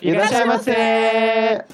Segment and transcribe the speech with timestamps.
[0.00, 1.64] いらっしゃいませ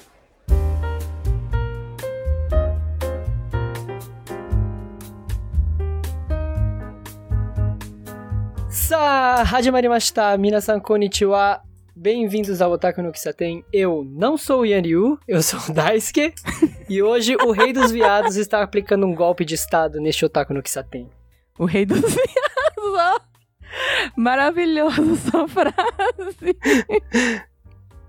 [8.69, 11.61] Sa, hajimashita, minasan konnichiwa.
[11.95, 13.63] Bem-vindos ao Otaku no Kisaten.
[13.71, 16.33] Eu não sou o Yan Ryu, eu sou o Daisuke.
[16.89, 20.63] e hoje o Rei dos Viados está aplicando um golpe de estado neste Otaku no
[20.63, 21.09] Kisaten.
[21.59, 23.19] O Rei dos Viados, ó.
[24.15, 26.57] Maravilhoso sua frase.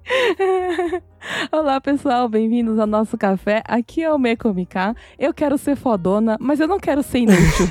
[1.51, 3.61] Olá pessoal, bem-vindos ao nosso café.
[3.67, 4.95] Aqui é o Mekomika.
[5.19, 7.67] Eu quero ser fodona, mas eu não quero ser inútil.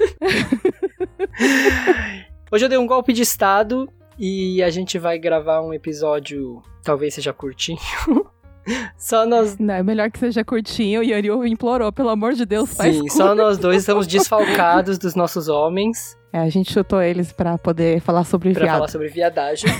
[2.52, 7.14] Hoje eu dei um golpe de estado e a gente vai gravar um episódio, talvez
[7.14, 7.78] seja curtinho.
[8.98, 9.56] Só nós.
[9.58, 11.02] Não, é melhor que seja curtinho.
[11.02, 15.14] E Yoriu implorou, pelo amor de Deus, faz Sim, só nós dois estamos desfalcados dos
[15.14, 18.74] nossos homens É, a gente chutou eles pra poder falar sobre pra viado.
[18.76, 19.70] falar sobre viadagem.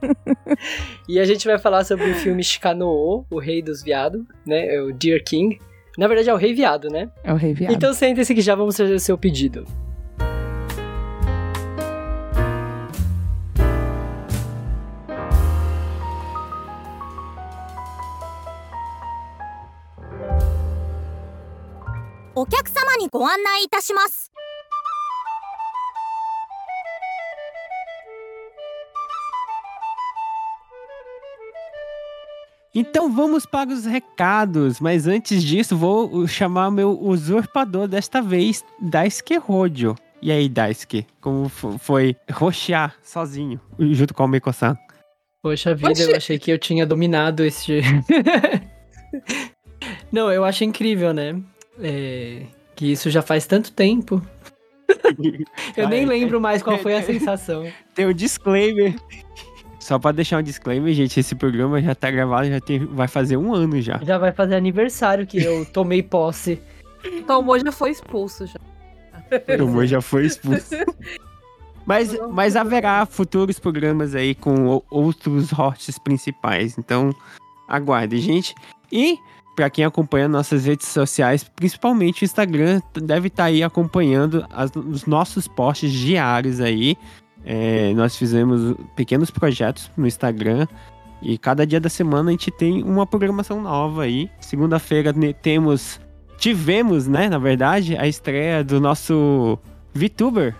[1.06, 4.74] e a gente vai falar sobre o filme Shikano, o rei dos viados, né?
[4.74, 5.60] É o Deer King.
[5.98, 7.10] Na verdade é o rei viado, né?
[7.22, 7.70] É o rei viado.
[7.70, 9.66] Então sente-se que já vamos fazer o seu pedido.
[32.74, 39.36] Então vamos para os recados, mas antes disso vou chamar meu usurpador desta vez, Daisuke
[39.36, 39.94] Rodio.
[40.22, 44.76] E aí, Daisuke, como fo- foi roxear sozinho, junto com o Meiko-san?
[45.42, 47.80] Poxa vida, eu achei que eu tinha dominado este.
[50.10, 51.40] Não, eu acho incrível, né?
[51.80, 52.42] É,
[52.76, 54.22] Que isso já faz tanto tempo.
[55.76, 57.66] Eu nem lembro mais qual foi a sensação.
[57.94, 58.94] Tem um disclaimer.
[59.82, 63.36] Só pra deixar um disclaimer, gente, esse programa já tá gravado, já tem, vai fazer
[63.36, 63.98] um ano já.
[64.04, 66.60] Já vai fazer aniversário que eu tomei posse.
[67.26, 68.60] Tomou já foi expulso já.
[69.58, 70.74] O amor já foi expulso.
[71.84, 76.76] Mas, mas haverá futuros programas aí com outros hosts principais.
[76.78, 77.10] Então,
[77.66, 78.54] aguarde, gente.
[78.92, 79.18] E,
[79.56, 85.06] pra quem acompanha nossas redes sociais, principalmente o Instagram, deve estar aí acompanhando as- os
[85.06, 86.96] nossos posts diários aí.
[87.44, 90.66] É, nós fizemos pequenos projetos no Instagram.
[91.20, 94.28] E cada dia da semana a gente tem uma programação nova aí.
[94.40, 96.00] Segunda-feira temos.
[96.36, 99.56] Tivemos, né, na verdade, a estreia do nosso
[99.94, 100.56] VTuber,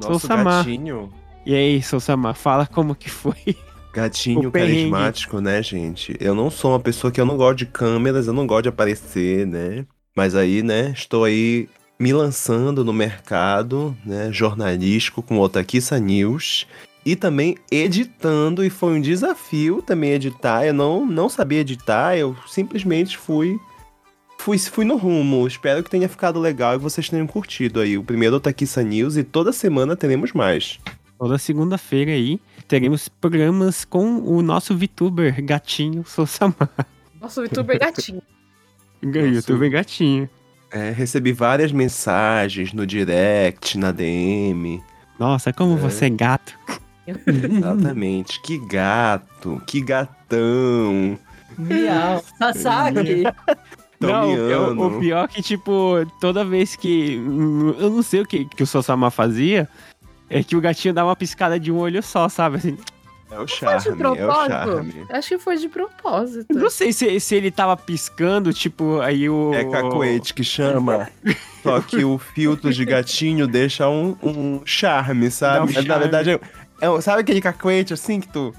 [0.00, 0.64] Nosso Samar.
[0.64, 1.12] gatinho.
[1.44, 3.34] e aí, Sousama, fala como que foi.
[3.92, 6.14] Gatinho carismático, né, gente?
[6.20, 8.68] Eu não sou uma pessoa que eu não gosto de câmeras, eu não gosto de
[8.68, 9.86] aparecer, né?
[10.14, 11.66] Mas aí, né, estou aí
[11.98, 16.66] me lançando no mercado, né, jornalístico com o Otakissa News.
[17.04, 20.66] E também editando, e foi um desafio também editar.
[20.66, 23.60] Eu não, não sabia editar, eu simplesmente fui,
[24.38, 25.46] fui fui no rumo.
[25.46, 29.22] Espero que tenha ficado legal e vocês tenham curtido aí o primeiro Otakissa News e
[29.22, 30.80] toda semana teremos mais.
[31.16, 36.68] Toda segunda-feira aí teremos programas com o nosso VTuber gatinho Sousama.
[37.20, 38.22] Nossa, o youtuber gatinho.
[39.02, 40.28] YouTuber gatinho.
[40.76, 44.82] É, recebi várias mensagens no direct, na DM.
[45.18, 45.76] Nossa, como É.
[45.78, 46.54] você é gato.
[47.26, 48.42] Exatamente.
[48.42, 51.18] que gato, que gatão.
[51.56, 52.22] Miau.
[52.38, 53.22] Sasaki.
[53.98, 54.96] Não, eu- Tomiano.
[54.98, 57.14] o pior é que, tipo, toda vez que.
[57.78, 59.66] Eu não sei o que, que o Sousama fazia.
[60.28, 62.56] É que o gatinho dá uma piscada de um olho só, sabe?
[62.56, 62.76] Assim,
[63.30, 65.06] É o Foi de charme, é o charme.
[65.10, 66.46] Acho que foi de propósito.
[66.54, 69.52] não sei se, se ele tava piscando, tipo, aí o.
[69.52, 71.08] É cacoete que chama.
[71.62, 75.64] Só que o filtro de gatinho deixa um, um charme, sabe?
[75.64, 75.88] um charme.
[75.88, 76.40] Na verdade, é,
[76.80, 78.54] é sabe aquele cacoete assim que tu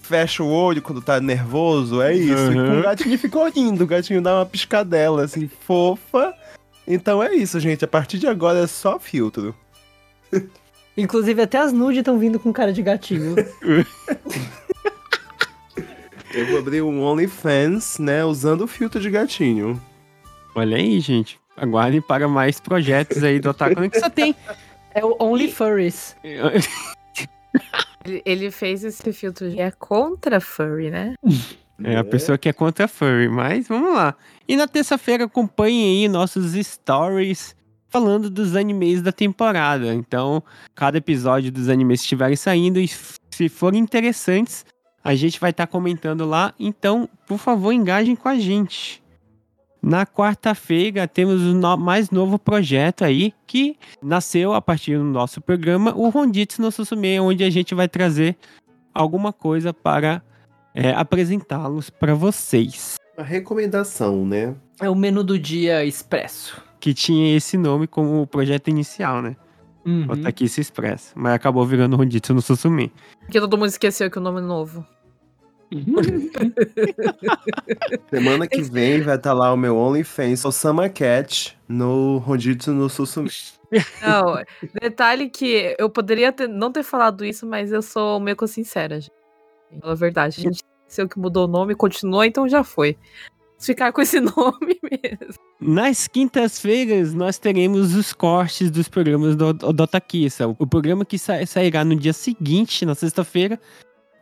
[0.00, 2.00] fecha o olho quando tá nervoso?
[2.00, 2.52] É isso.
[2.52, 2.78] Uhum.
[2.78, 3.82] o gatinho ficou lindo.
[3.82, 6.32] O gatinho dá uma piscadela assim, fofa.
[6.86, 7.84] Então é isso, gente.
[7.84, 9.54] A partir de agora é só filtro.
[10.96, 13.34] Inclusive, até as nudes estão vindo com cara de gatinho.
[16.34, 18.24] Eu vou abrir um OnlyFans, né?
[18.24, 19.80] Usando o filtro de gatinho.
[20.54, 21.38] Olha aí, gente.
[21.56, 24.34] Aguardem para mais projetos aí do Otaku no que só tem.
[24.94, 26.16] É o Only Furries.
[28.04, 31.14] Ele, ele fez esse filtro que é contra furry, né?
[31.84, 34.16] É a pessoa que é contra furry, mas vamos lá.
[34.48, 37.54] E na terça-feira acompanhem aí nossos stories
[37.92, 39.92] falando dos animes da temporada.
[39.94, 40.42] Então,
[40.74, 42.88] cada episódio dos animes que estiverem saindo, e
[43.30, 44.64] se forem interessantes,
[45.04, 46.54] a gente vai estar comentando lá.
[46.58, 49.02] Então, por favor, engajem com a gente.
[49.82, 55.40] Na quarta-feira temos o no- mais novo projeto aí que nasceu a partir do nosso
[55.40, 58.36] programa, o Ronditsu no Susume, onde a gente vai trazer
[58.94, 60.22] alguma coisa para
[60.74, 62.94] é, apresentá-los para vocês.
[63.18, 64.54] A recomendação, né?
[64.80, 66.62] É o menu do dia expresso.
[66.82, 69.36] Que tinha esse nome como projeto inicial, né?
[69.86, 70.10] Uhum.
[70.10, 71.12] Otakice Express.
[71.14, 72.92] Mas acabou virando Ronditsu no Susumi.
[73.20, 74.84] Porque todo mundo esqueceu que o nome é novo.
[78.10, 83.30] Semana que vem vai estar lá o meu OnlyFans, Osama Cat, no Ronditsu no Susumi.
[84.02, 84.42] Não,
[84.82, 89.00] detalhe que eu poderia ter- não ter falado isso, mas eu sou meio que sincera,
[89.00, 89.12] gente.
[89.80, 90.40] Fala a verdade.
[90.40, 92.98] A gente esqueceu que mudou o nome, continuou, então já foi.
[93.62, 95.34] Ficar com esse nome mesmo.
[95.60, 100.48] Nas quintas-feiras, nós teremos os cortes dos programas do, do Otakissa.
[100.58, 103.60] O programa que sa- sairá no dia seguinte, na sexta-feira,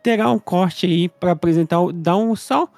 [0.03, 2.69] terá um corte aí para apresentar, o- dar um só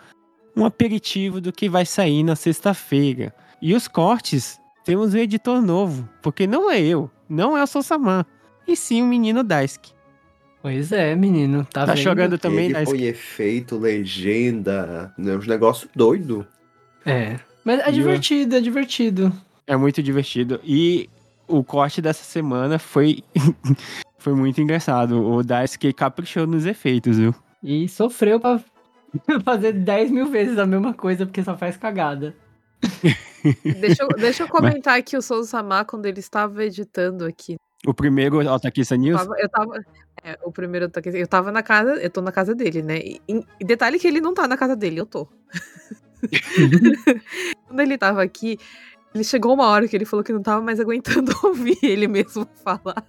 [0.57, 3.35] um aperitivo do que vai sair na sexta-feira.
[3.61, 8.27] E os cortes, temos um editor novo, porque não é eu, não é o Sousama,
[8.69, 9.93] e sim o menino Daisuke.
[10.61, 11.65] Pois é, menino.
[11.73, 12.03] Tá, Tá vendo?
[12.05, 12.99] chorando também, Ele Daisuke?
[12.99, 16.45] foi efeito, legenda, né, uns negócios doidos.
[17.05, 17.39] É.
[17.65, 19.33] Mas é E divertido, é divertido.
[19.67, 20.61] É muito divertido.
[20.65, 21.09] E
[21.47, 23.23] o corte dessa semana foi,
[24.19, 25.23] foi muito engraçado.
[25.25, 27.35] O Daisuke caprichou nos efeitos, viu?
[27.63, 28.61] E sofreu pra
[29.45, 32.35] fazer 10 mil vezes a mesma coisa, porque só faz cagada.
[33.81, 37.57] Deixa eu, deixa eu comentar aqui o Souza Samar quando ele estava editando aqui.
[37.87, 39.21] O primeiro Otakissa News.
[39.21, 39.85] Tava- eu tava.
[40.23, 42.99] é, o primeiro eu tava na casa, eu tô na casa dele, né?
[42.99, 43.21] E,
[43.61, 45.29] e detalhe que ele não tá na casa dele, eu tô.
[47.67, 48.59] Quando ele tava aqui,
[49.15, 52.47] ele chegou uma hora que ele falou que não tava mais aguentando ouvir ele mesmo
[52.65, 53.05] falar.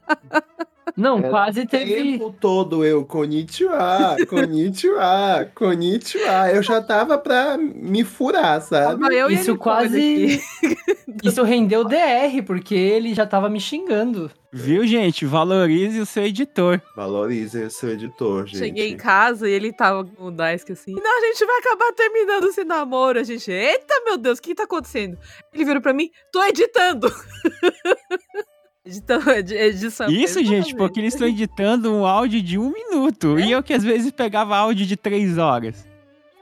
[0.97, 1.93] Não, É, quase O teve.
[1.93, 6.51] tempo todo eu, konnichiwa, konnichiwa, konnichiwa.
[6.51, 9.03] Eu já tava pra me furar, sabe?
[9.33, 10.41] Isso quase.
[11.23, 14.29] Isso rendeu DR, porque ele já tava me xingando.
[14.51, 15.25] Viu, gente?
[15.25, 16.79] Valorize o seu editor.
[16.95, 18.59] Valorize o seu editor, gente.
[18.59, 20.93] Cheguei em casa e ele tava com o Daisuke assim.
[20.93, 23.19] Não, a gente vai acabar terminando esse namoro.
[23.19, 25.17] A gente, eita meu Deus, o que tá acontecendo?
[25.53, 27.07] Ele virou pra mim, tô editando.
[28.85, 30.09] Editando, edição.
[30.09, 33.39] Isso, gente, porque eles estão editando um áudio de um minuto.
[33.39, 35.87] E eu que às vezes pegava áudio de três horas.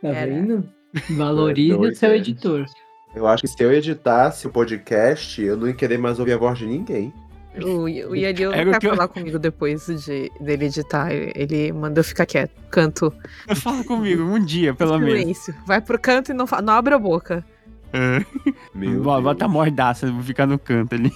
[0.01, 0.31] Tá Era.
[0.31, 0.67] vendo?
[1.11, 2.17] Valorize É o seu é.
[2.17, 2.65] editor.
[3.15, 6.37] Eu acho que se eu editasse o podcast, eu não ia querer mais ouvir a
[6.37, 7.13] voz de ninguém.
[7.61, 11.11] O, o Yari não quer que eu- falar comigo depois de, dele editar.
[11.11, 12.53] Ele manda eu ficar quieto.
[12.71, 13.13] Canto.
[13.57, 15.19] Fala comigo, um dia, pelo menos.
[15.19, 15.55] Silêncio.
[15.67, 17.45] Vai pro canto e não, não abre a boca.
[18.73, 19.23] Meu Bo- Deus.
[19.23, 21.11] Bota a mordaça, vou ficar no canto ali.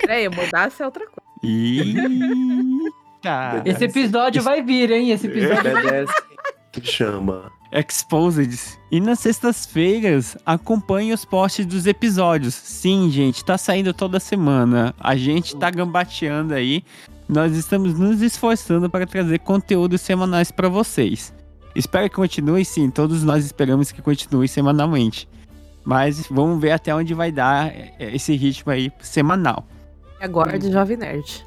[0.00, 1.20] Peraí, mudasse é outra coisa.
[1.42, 1.90] Eita!
[3.64, 5.10] Esse episódio vai vir, hein?
[5.10, 5.72] Esse episódio.
[6.72, 7.50] Que chama.
[7.72, 8.78] Exposed.
[8.90, 12.54] E nas sextas-feiras, acompanhe os posts dos episódios.
[12.54, 14.94] Sim, gente, tá saindo toda semana.
[14.98, 16.84] A gente tá gambateando aí.
[17.28, 21.32] Nós estamos nos esforçando para trazer conteúdos semanais para vocês.
[21.74, 22.90] Espero que continue, sim.
[22.90, 25.28] Todos nós esperamos que continue semanalmente.
[25.84, 29.64] Mas vamos ver até onde vai dar é, esse ritmo aí semanal.
[30.20, 31.46] Aguarde, Jovem Nerd.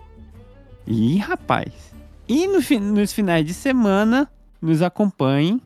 [0.87, 1.93] Ih, rapaz.
[2.27, 2.59] E no
[2.93, 4.27] nos finais de semana,
[4.61, 5.61] nos acompanhem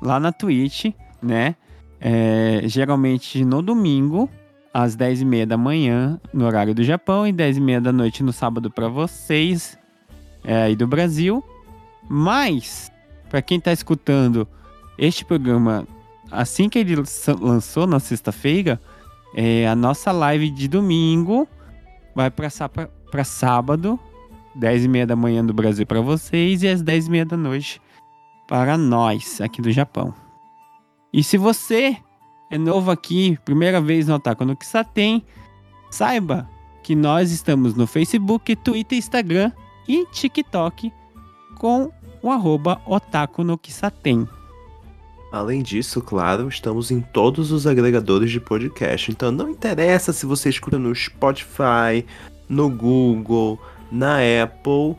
[0.00, 0.86] lá na Twitch,
[1.22, 1.54] né?
[2.00, 4.28] É, geralmente no domingo,
[4.74, 8.88] às 10h30 da manhã, no horário do Japão, e 10h30 da noite no sábado para
[8.88, 9.78] vocês
[10.42, 11.44] é, aí do Brasil.
[12.08, 12.90] Mas,
[13.30, 14.48] para quem tá escutando
[14.98, 15.86] este programa
[16.30, 16.96] assim que ele
[17.40, 18.80] lançou na sexta-feira,
[19.34, 21.46] é, a nossa live de domingo
[22.14, 23.98] vai para sábado,
[24.54, 27.36] 10 e meia da manhã do Brasil para vocês e às 10 e meia da
[27.36, 27.80] noite
[28.46, 30.14] para nós aqui do Japão.
[31.12, 31.96] E se você
[32.50, 35.24] é novo aqui, primeira vez no Otaku no Kisaten,
[35.90, 36.48] saiba
[36.82, 39.52] que nós estamos no Facebook, Twitter, Instagram
[39.88, 40.92] e TikTok
[41.58, 41.90] com
[42.22, 44.28] o arroba Otaku no Kisaten.
[45.32, 49.10] Além disso, claro, estamos em todos os agregadores de podcast.
[49.10, 52.04] Então não interessa se você escuta no Spotify,
[52.46, 53.58] no Google,
[53.90, 54.94] na Apple.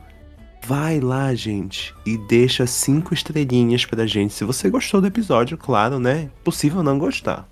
[0.66, 4.32] Vai lá, gente, e deixa cinco estrelinhas pra gente.
[4.34, 6.30] Se você gostou do episódio, claro, né?
[6.42, 7.48] Possível não gostar.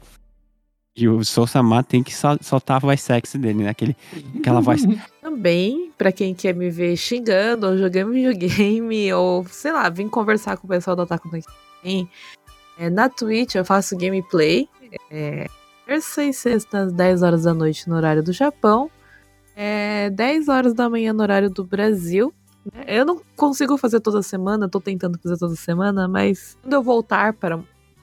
[0.97, 3.71] E o Sousama tem que sol- soltar a voz sexy dele, né?
[3.71, 3.97] Aquele,
[4.39, 4.83] aquela voz.
[5.23, 10.57] Também, pra quem quer me ver xingando, ou jogando videogame, ou sei lá, vim conversar
[10.57, 12.09] com o pessoal do Ataque no Kisaten,
[12.83, 14.69] é, na Twitch eu faço gameplay.
[15.09, 15.47] É,
[15.87, 18.91] terça e sexta, às 10 horas da noite no horário do Japão.
[19.55, 22.35] É, 10 horas da manhã no horário do Brasil.
[22.73, 22.83] né?
[22.89, 27.35] Eu não consigo fazer toda semana, tô tentando fazer toda semana, mas quando eu voltar
[27.35, 27.61] para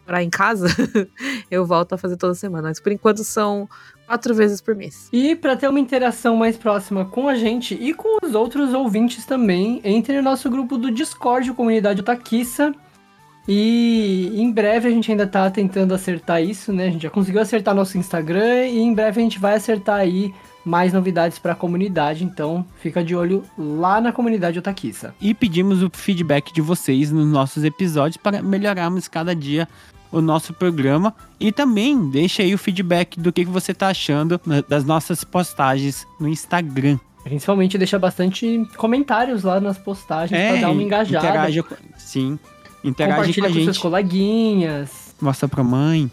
[0.07, 0.67] morar em casa,
[1.51, 2.69] eu volto a fazer toda semana.
[2.69, 3.67] Mas por enquanto são
[4.07, 5.09] quatro vezes por mês.
[5.11, 9.25] E para ter uma interação mais próxima com a gente e com os outros ouvintes
[9.25, 12.73] também, entre no nosso grupo do Discord, Comunidade Otaquiça.
[13.51, 16.85] E em breve a gente ainda tá tentando acertar isso, né?
[16.85, 20.31] A gente já conseguiu acertar nosso Instagram e em breve a gente vai acertar aí
[20.63, 25.15] mais novidades para a comunidade, então fica de olho lá na comunidade Otaquissa.
[25.19, 29.67] E pedimos o feedback de vocês nos nossos episódios para melhorarmos cada dia
[30.11, 34.39] o nosso programa e também deixa aí o feedback do que que você tá achando
[34.67, 36.99] das nossas postagens no Instagram.
[37.23, 41.27] Principalmente deixa bastante comentários lá nas postagens É, para dar uma engajada.
[41.27, 42.37] Interage, com- sim,
[42.83, 43.79] interage com Compartilha a com, seus gente.
[43.81, 45.15] coleguinhas.
[45.21, 46.09] Mostra pra mãe.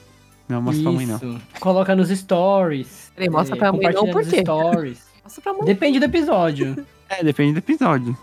[0.49, 1.17] Não, mostra pra mãe não.
[1.17, 1.41] Isso.
[1.61, 3.11] Coloca nos stories.
[3.15, 4.41] Peraí, mostra É, pra mãe não, por quê?
[4.41, 4.99] stories.
[5.25, 5.65] Mostra pra mãe.
[5.65, 6.87] Depende do episódio.
[7.09, 8.19] É, depende do episódio.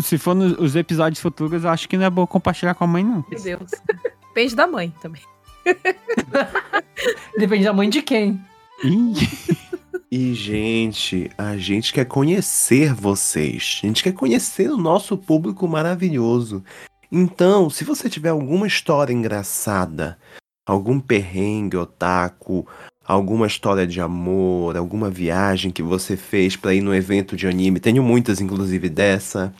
[0.00, 3.02] Se for nos episódios futuros, eu acho que não é bom compartilhar com a mãe,
[3.02, 3.24] não.
[3.28, 3.68] Meu Deus.
[4.28, 5.22] Depende da mãe também.
[7.36, 8.40] Depende da mãe de quem.
[10.10, 13.80] E, gente, a gente quer conhecer vocês.
[13.82, 16.62] A gente quer conhecer o nosso público maravilhoso.
[17.14, 20.16] Então, se você tiver alguma história engraçada,
[20.66, 22.66] algum perrengue otaku,
[23.04, 27.80] alguma história de amor, alguma viagem que você fez pra ir no evento de anime,
[27.80, 29.52] tenho muitas, inclusive, dessa,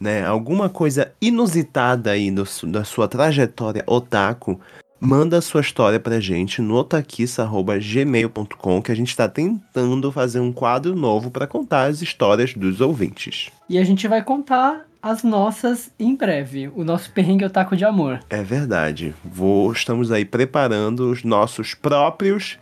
[0.00, 0.26] né?
[0.26, 4.60] Alguma coisa inusitada aí no da sua trajetória otaku,
[5.00, 10.52] manda a sua história pra gente no otaquissa.gmail.com que a gente tá tentando fazer um
[10.52, 13.52] quadro novo pra contar as histórias dos ouvintes.
[13.68, 16.68] E a gente vai contar as nossas em breve.
[16.74, 18.20] O nosso perrengue otaku de amor.
[18.28, 19.14] É verdade.
[19.24, 22.58] Vou, estamos aí preparando os nossos próprios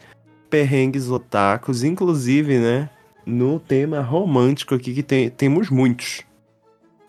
[0.49, 2.89] perrengues otakus, inclusive, né,
[3.27, 6.23] no tema romântico aqui que tem, temos muitos.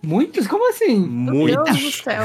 [0.04, 0.48] Muitos?
[0.48, 1.00] Como assim?
[1.00, 1.64] Meu Muitos.
[1.66, 2.24] Deus do céu.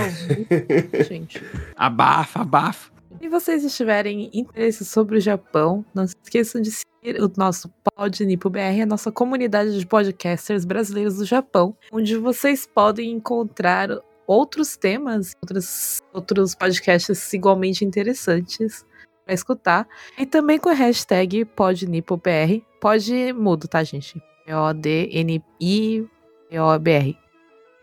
[1.08, 1.42] Gente.
[1.76, 2.90] abafa, abafa.
[3.20, 8.24] Se vocês estiverem interesse sobre o Japão, não se esqueçam de seguir o nosso Pod
[8.24, 13.88] Nipo BR, a nossa comunidade de podcasters brasileiros do Japão, onde vocês podem encontrar
[14.26, 18.86] outros temas, outros, outros podcasts igualmente interessantes
[19.24, 19.88] para escutar.
[20.16, 22.64] E também com a hashtag PodNipoBR.
[22.80, 24.22] Pod mudo, tá, gente?
[24.46, 25.42] P-O-D-N-I-P-O-B-R.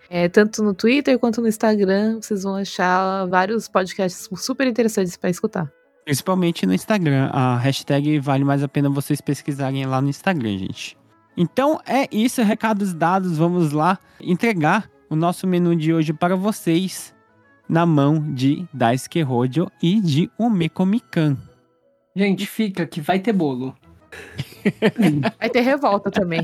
[0.10, 5.30] É, tanto no Twitter quanto no Instagram, vocês vão achar vários podcasts super interessantes para
[5.30, 5.72] escutar.
[6.10, 7.30] Principalmente no Instagram.
[7.32, 10.98] A hashtag vale mais a pena vocês pesquisarem lá no Instagram, gente.
[11.38, 13.38] Então é isso, recados dados.
[13.38, 17.14] Vamos lá entregar o nosso menu de hoje para vocês
[17.70, 21.38] na mão de Daisuke Hojo e de Umekomikan.
[22.16, 23.76] Gente, fica que vai ter bolo.
[25.38, 26.42] Vai ter revolta também.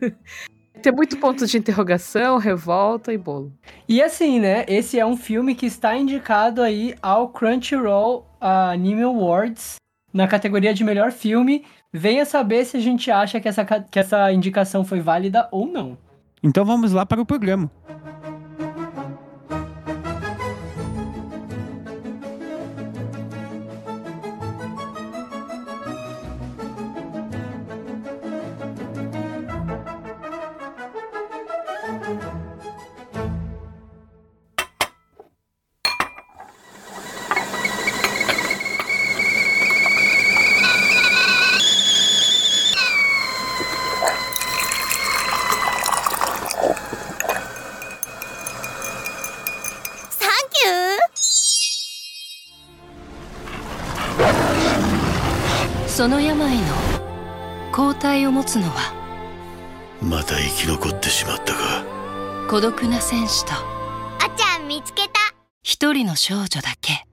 [0.72, 3.52] Vai ter muito ponto de interrogação, revolta e bolo.
[3.86, 4.64] E assim, né?
[4.66, 9.76] Esse é um filme que está indicado aí ao Crunchyroll Anime Awards
[10.12, 11.64] na categoria de melhor filme.
[11.92, 15.96] Venha saber se a gente acha que essa, que essa indicação foi válida ou não.
[16.42, 17.70] Então vamos lá para o programa.
[62.53, 65.13] 孤独な戦士とあちゃん見つけた
[65.63, 67.05] 一人の少女だけ「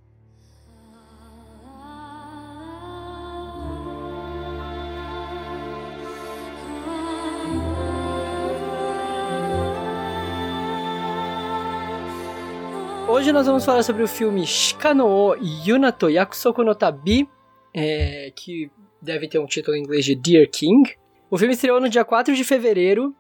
[13.09, 17.29] Hoje nós vamos falar sobre o filme Shikano Yunato Yakusoku no Tabi,
[17.73, 18.69] é, que
[19.01, 20.97] deve ter um título em inglês de Dear King.
[21.31, 23.15] O filme estreou no dia 4 de fevereiro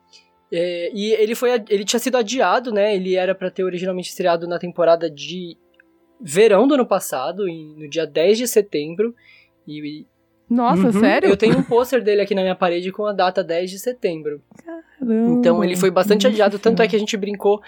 [0.51, 2.96] é, e ele, foi, ele tinha sido adiado, né?
[2.96, 5.58] Ele era para ter originalmente estreado na temporada de
[6.20, 9.15] verão do ano passado, em- no dia 10 de setembro.
[9.67, 10.05] E
[10.50, 11.29] Nossa, Uhum, sério?
[11.29, 14.41] eu tenho um pôster dele aqui na minha parede com a data 10 de setembro.
[14.65, 15.39] Caramba.
[15.39, 17.62] Então ele foi bastante adiado, tanto é que a gente brincou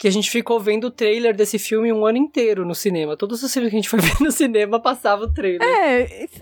[0.00, 3.18] que a gente ficou vendo o trailer desse filme um ano inteiro no cinema.
[3.18, 5.60] Todos os filmes que a gente foi ver no cinema passava o trailer.
[5.62, 6.40] É, isso,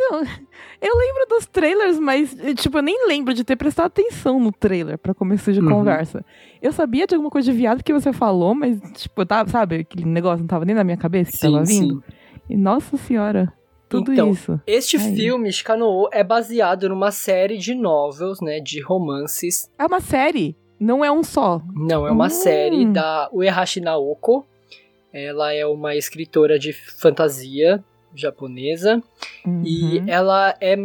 [0.80, 4.96] eu lembro dos trailers, mas, tipo, eu nem lembro de ter prestado atenção no trailer
[4.96, 5.70] pra começo de Uhum.
[5.70, 6.24] conversa.
[6.62, 10.04] Eu sabia de alguma coisa de viado que você falou, mas, tipo, tava, sabe, aquele
[10.06, 12.00] negócio não tava nem na minha cabeça que tava vindo.
[12.48, 13.52] E, nossa senhora,
[13.88, 14.60] tudo Então, isso.
[14.68, 15.16] Este Aí.
[15.16, 19.68] filme, Shikano, é baseado numa série de novels, né, de romances.
[19.76, 21.61] É uma série, não é um só.
[21.75, 22.30] Não, é uma Hum.
[22.30, 24.47] série da Uehashi Naoko.
[25.12, 27.82] Ela é uma escritora de fantasia
[28.14, 29.02] japonesa
[29.64, 30.04] e Uhum.
[30.06, 30.76] ela é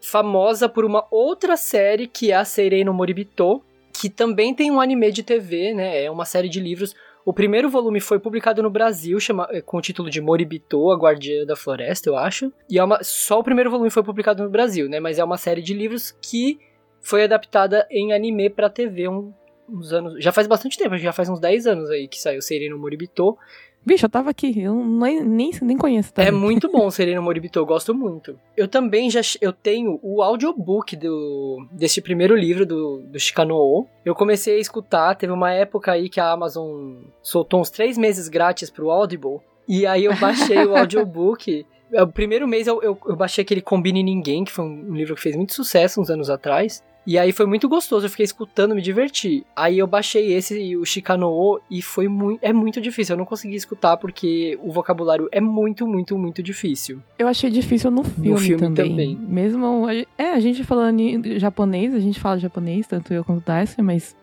[0.00, 3.62] famosa por uma outra série que é a Seirei no Moribito,
[3.98, 6.04] que também tem um anime de TV, né?
[6.04, 6.94] É uma série de livros.
[7.24, 10.96] O primeiro volume foi publicado no Brasil, chama, eh, com o título de Moribito, a
[10.96, 12.52] Guardiã da Floresta, eu acho.
[12.70, 15.00] E é uma, só o primeiro volume foi publicado no Brasil, né?
[15.00, 16.58] Mas é uma série de livros que
[17.06, 19.32] foi adaptada em anime pra TV um-
[19.68, 20.22] uns anos.
[20.22, 23.36] Já faz bastante tempo, já faz uns 10 anos aí que saiu Seirei no Moribito.
[23.84, 26.10] Bicho, eu tava aqui, eu nem, nem, nem conheço.
[26.16, 26.40] É também.
[26.40, 28.36] muito bom Sereno Moribito, eu gosto muito.
[28.56, 33.86] Eu também já eu tenho o audiobook do desse primeiro livro do, do Shikano.
[34.04, 38.28] Eu comecei a escutar, teve uma época aí que a Amazon soltou uns três meses
[38.28, 39.38] grátis pro Audible.
[39.68, 41.64] E aí eu baixei o audiobook.
[41.92, 45.14] O primeiro mês eu, eu, eu baixei aquele Combine Ninguém, que foi um, um livro
[45.14, 46.82] que fez muito sucesso uns anos atrás.
[47.06, 49.46] E aí foi muito gostoso, eu fiquei escutando, me diverti.
[49.54, 52.40] Aí eu baixei esse, o Shikano, e foi muito.
[52.42, 57.00] É muito difícil, eu não consegui escutar porque o vocabulário é muito, muito, muito difícil.
[57.18, 58.90] Eu achei difícil no filme, filme também.
[58.90, 59.16] também.
[59.16, 59.86] Mesmo.
[60.18, 63.82] É, a gente falando em japonês, a gente fala japonês, tanto eu quanto o Daisuke,
[63.82, 64.16] mas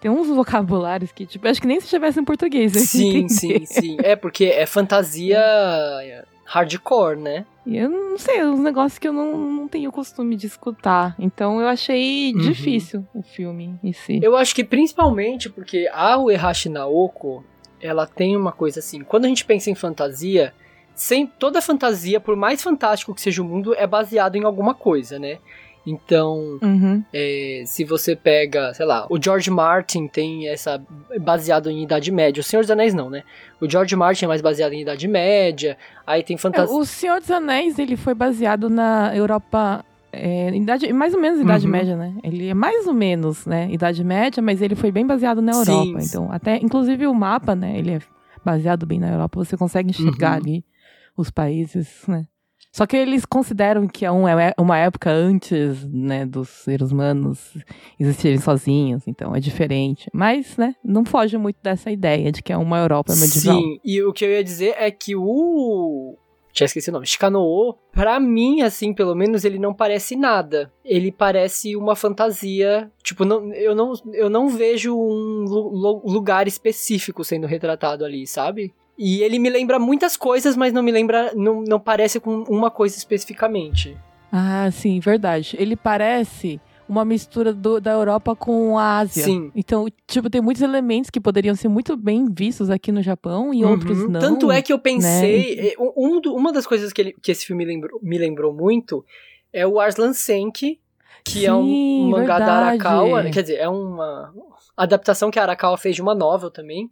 [0.00, 2.72] tem uns vocabulários que, tipo, acho que nem se tivesse em português.
[2.72, 3.28] Sim, entender.
[3.30, 3.96] sim, sim.
[4.02, 5.40] É porque é fantasia
[6.46, 7.44] hardcore, né?
[7.66, 11.14] Eu não sei, uns negócios que eu não, não tenho costume de escutar.
[11.18, 12.40] Então eu achei Uhum.
[12.40, 14.20] difícil o filme em si.
[14.22, 17.44] Eu acho que principalmente porque a Uehashi Naoko,
[17.80, 20.54] ela tem uma coisa assim, quando a gente pensa em fantasia,
[20.94, 25.18] sem toda fantasia, por mais fantástico que seja o mundo, é baseado em alguma coisa,
[25.18, 25.38] né?
[25.86, 27.02] Então, Uhum.
[27.12, 30.82] é, se você pega, sei lá, o George Martin tem essa
[31.20, 32.40] baseado em Idade Média.
[32.40, 33.22] O Senhor dos Anéis não, né?
[33.60, 35.78] O George Martin é mais baseado em Idade Média.
[36.06, 36.74] Aí tem É, fantasia.
[36.76, 39.84] o Senhor dos Anéis, ele foi baseado na Europa.
[40.12, 41.72] É, idade, mais ou menos Idade Uhum.
[41.72, 42.14] Média, né?
[42.24, 43.68] Ele é mais ou menos, né?
[43.70, 46.00] Idade Média, mas ele foi bem baseado na Sim, Europa.
[46.00, 46.06] sim.
[46.08, 47.78] Então, até, inclusive o mapa, né?
[47.78, 47.98] Ele é
[48.44, 49.44] baseado bem na Europa.
[49.44, 50.36] Você consegue enxergar Uhum.
[50.38, 50.64] ali
[51.16, 52.24] os países, né?
[52.76, 57.56] Só que eles consideram que é um- é uma época antes, né, dos seres humanos
[57.98, 60.10] existirem sozinhos, então é diferente.
[60.12, 63.56] Mas, né, não foge muito dessa ideia de que é uma Europa medieval.
[63.62, 66.18] Sim, e o que eu ia dizer é que o.
[66.52, 67.06] Tinha esquecido o nome.
[67.06, 70.70] Shikano, pra mim, assim, pelo menos, ele não parece nada.
[70.84, 72.90] Ele parece uma fantasia.
[73.02, 78.26] Tipo, não, eu, não, eu não vejo um lu- lu- lugar específico sendo retratado ali,
[78.26, 78.72] sabe?
[78.98, 81.32] E ele me lembra muitas coisas, mas não me lembra.
[81.34, 83.96] Não, não parece com uma coisa especificamente.
[84.32, 85.56] Ah, sim, verdade.
[85.58, 89.24] Ele parece uma mistura do- da Europa com a Ásia.
[89.24, 89.50] Sim.
[89.56, 93.64] Então, tipo, tem muitos elementos que poderiam ser muito bem vistos aqui no Japão e
[93.64, 94.08] outros Uhum.
[94.08, 94.20] não.
[94.20, 95.56] Tanto é que eu pensei.
[95.56, 95.70] né?
[95.96, 99.04] um uma das coisas que, ele- que esse filme lembrou- me lembrou muito
[99.52, 100.78] é o Arslan Senki,
[101.24, 102.86] que é um Sim, mangá da verdade.
[102.86, 103.22] Arakawa.
[103.24, 103.30] né?
[103.32, 104.32] Quer dizer, é uma
[104.76, 106.88] adaptação que a Arakawa fez de uma novel também.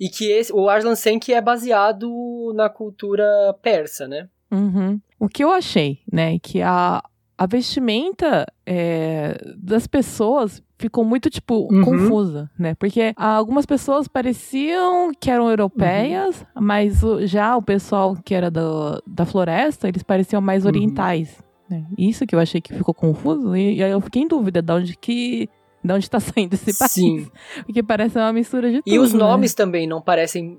[0.00, 3.24] E que esse, o Arslan Senki é baseado na cultura
[3.62, 4.28] persa, né?
[4.50, 5.00] Uhum.
[5.18, 7.02] O que eu achei, né, que a,
[7.38, 11.82] a vestimenta é, das pessoas ficou muito, tipo, Uhum.
[11.84, 12.74] confusa, né?
[12.74, 19.00] Porque algumas pessoas pareciam que eram europeias, mas o- já o pessoal que era do,
[19.06, 20.68] da floresta, eles pareciam mais Uhum.
[20.70, 21.38] orientais.
[21.70, 21.86] né?
[21.96, 23.56] Isso que eu achei que ficou confuso.
[23.56, 25.48] E, e aí eu fiquei em dúvida de onde que.
[25.84, 26.92] De onde tá saindo esse país.
[26.92, 27.30] Sim.
[27.66, 28.92] Porque parece uma mistura de tudo.
[28.94, 29.18] E os né?
[29.18, 30.58] nomes também não parecem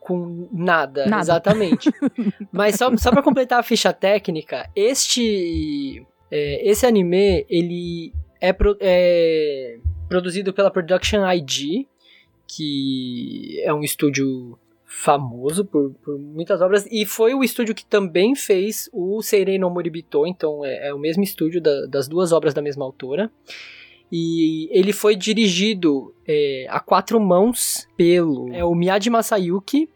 [0.00, 1.22] com nada, Nada.
[1.22, 1.90] exatamente.
[2.50, 8.76] Mas só, só para completar a ficha técnica, este é, esse anime ele é, pro-
[8.80, 11.86] é produzido pela Production IG,
[12.48, 18.34] que é um estúdio famoso por, por muitas obras e foi o estúdio que também
[18.34, 22.52] fez o Seirei no Moribito, então é, é o mesmo estúdio da- das duas obras
[22.52, 23.30] da mesma autora.
[24.14, 29.88] E ele foi dirigido é, a quatro mãos pelo é, o Miyagi Masayuki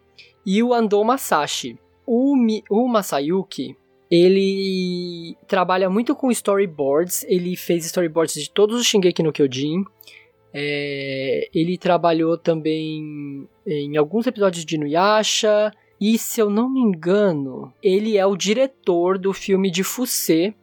[0.46, 1.78] e o Ando Masashi.
[2.06, 3.76] O, Mi- o Masayuki,
[4.10, 9.84] ele trabalha muito com storyboards, ele fez storyboards de todos os Shingeki no Kyojin.
[10.54, 15.70] É, ele trabalhou também em alguns episódios de Inuyasha.
[16.00, 20.54] E se eu não me engano, ele é o diretor do filme de Fusê,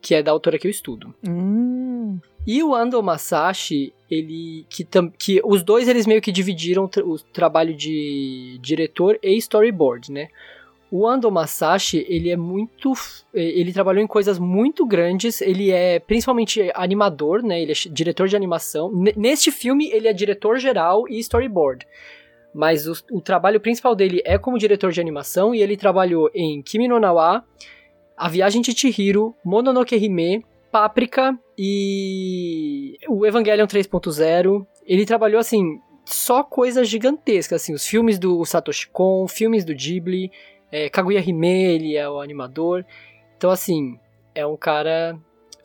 [0.00, 1.14] que é da autora que eu estudo.
[1.28, 2.18] Hum,
[2.50, 6.88] E o Ando Masashi, ele que, tam, que os dois eles meio que dividiram o
[6.88, 10.28] tra- o trabalho de diretor e storyboard, né?
[10.90, 12.94] O Ando Masashi, ele é muito
[13.34, 17.60] ele trabalhou em coisas muito grandes, ele é principalmente animador, né?
[17.60, 18.90] Ele é diretor de animação.
[18.94, 21.86] N- neste filme ele é diretor geral e storyboard.
[22.54, 26.62] Mas o, o trabalho principal dele é como diretor de animação e ele trabalhou em
[26.62, 27.44] Kimi no Nawa,
[28.16, 34.66] A Viagem de Chihiro, Mononoke Hime, Páprica e o Evangelion 3.0.
[34.86, 40.30] Ele trabalhou assim, só coisa gigantesca, assim, os filmes do Satoshi Kon, filmes do Ghibli,
[40.72, 42.84] é, Kaguya Hime, ele é o animador.
[43.36, 43.98] Então, assim,
[44.34, 45.18] é um cara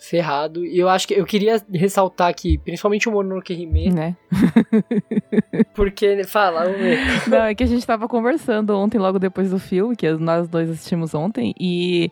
[0.04, 0.66] ferrado.
[0.66, 4.18] E eu acho que eu queria ressaltar aqui, principalmente o Mononoke Hime, Né?
[5.74, 7.00] porque fala, vamos ver.
[7.30, 10.70] Não, é que a gente tava conversando ontem, logo depois do filme, que nós dois
[10.70, 12.12] assistimos ontem, e.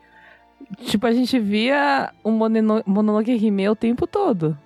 [0.80, 4.58] Tipo, a gente via o Monono- Mononoke Hime o tempo todo.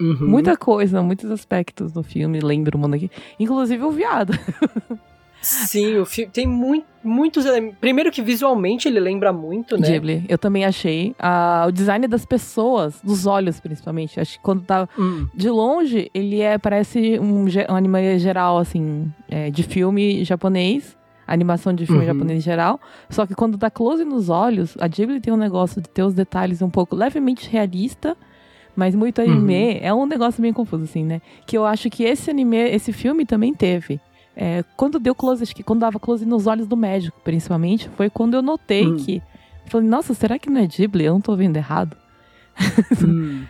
[0.00, 0.16] Uhum.
[0.28, 3.10] Muita coisa, muitos aspectos do filme lembram o Mononoke.
[3.38, 4.32] Inclusive o viado.
[5.40, 7.76] Sim, o filme tem mui- muitos elementos.
[7.78, 9.90] Primeiro que visualmente ele lembra muito, né?
[9.90, 10.24] Ghibli.
[10.26, 11.14] Eu também achei.
[11.18, 14.18] Ah, o design das pessoas, dos olhos principalmente.
[14.18, 19.12] Acho que quando tá Hum, de longe, ele é parece um, um anime geral, assim,
[19.28, 20.96] é, de filme japonês.
[21.26, 22.06] Animação de filme Uhum.
[22.06, 22.80] japonês geral.
[23.08, 26.14] Só que quando dá close nos olhos, a Ghibli tem um negócio de ter os
[26.14, 28.16] detalhes um pouco levemente realista,
[28.76, 29.78] mas muito anime.
[29.80, 31.20] É um negócio meio confuso, assim, né?
[31.46, 34.00] Que eu acho que esse anime, esse filme também teve.
[34.36, 38.10] É, quando deu close, acho que quando dava close nos olhos do médico, principalmente, foi
[38.10, 38.96] quando eu notei Hum.
[38.96, 39.16] que.
[39.16, 41.04] eu Falei, nossa, será que não é Ghibli?
[41.04, 41.96] Eu não tô vendo errado.
[43.06, 43.44] hum.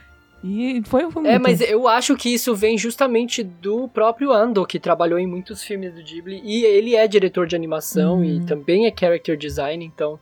[0.46, 4.78] E foi, foi É, mas eu acho que isso vem justamente do próprio Ando, que
[4.78, 6.42] trabalhou em muitos filmes do Ghibli.
[6.44, 8.24] E ele é diretor de animação Uhum.
[8.24, 10.20] e também é character design, então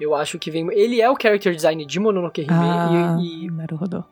[0.00, 0.66] eu acho que vem.
[0.72, 3.50] Ele é o character design de Mononoke Hime Ah, e, e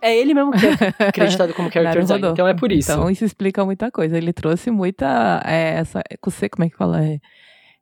[0.01, 0.71] é ele mesmo que é
[1.09, 2.29] acreditado como character design.
[2.29, 2.93] Então é por isso.
[2.93, 4.17] Então isso explica muita coisa.
[4.17, 5.43] Ele trouxe muita.
[5.45, 6.03] É, essa.
[6.25, 7.03] Você, como é que fala?
[7.05, 7.19] É,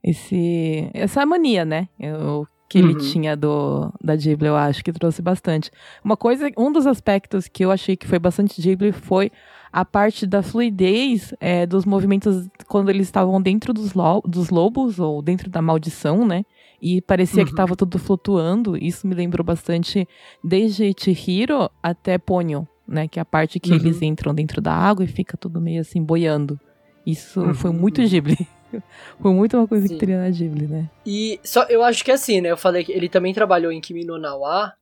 [0.03, 1.89] esse, essa mania, né?
[2.01, 2.99] O que ele Uhum.
[2.99, 5.71] tinha do, da Ghibli, eu acho que trouxe bastante.
[6.05, 9.31] Uma coisa, um dos aspectos que eu achei que foi bastante Ghibli foi
[9.73, 14.99] a parte da fluidez é, dos movimentos quando eles estavam dentro dos, lo- dos lobos
[14.99, 16.45] ou dentro da maldição, né?
[16.83, 17.55] E parecia que Uhum.
[17.55, 18.77] estava tudo flutuando.
[18.77, 20.07] Isso me lembrou bastante
[20.43, 23.07] desde Chihiro até Ponyo, né?
[23.07, 23.77] Que é a parte que Uhum.
[23.77, 26.59] eles entram dentro da água e fica tudo meio assim boiando.
[27.07, 27.55] Isso Uhum.
[27.55, 28.37] foi muito Ghibli.
[29.21, 29.95] foi muito uma coisa Sim.
[29.95, 30.91] que teria na Ghibli, né?
[31.07, 32.51] E só eu acho que assim, né?
[32.51, 34.73] Eu falei que ele também trabalhou em Kimi no Nawa.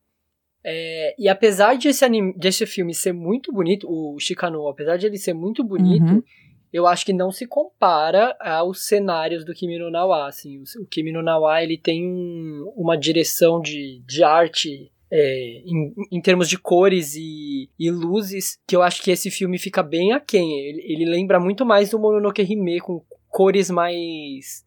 [0.65, 5.07] é, e apesar de esse, anime, desse filme ser muito bonito, o Shikano, apesar de
[5.07, 6.23] ele ser muito bonito, Uhum.
[6.73, 10.27] eu acho que não se compara aos cenários do Kimi no Nawa.
[10.29, 15.63] Assim, o, o Kimi no Nawa ele tem um- uma direção de, de arte é,
[15.67, 19.81] em, em termos de cores e, e luzes, que eu acho que esse filme fica
[19.83, 20.59] bem aquém.
[20.59, 23.01] Ele, ele lembra muito mais do Mononoke Hime, com
[23.35, 24.65] cores mais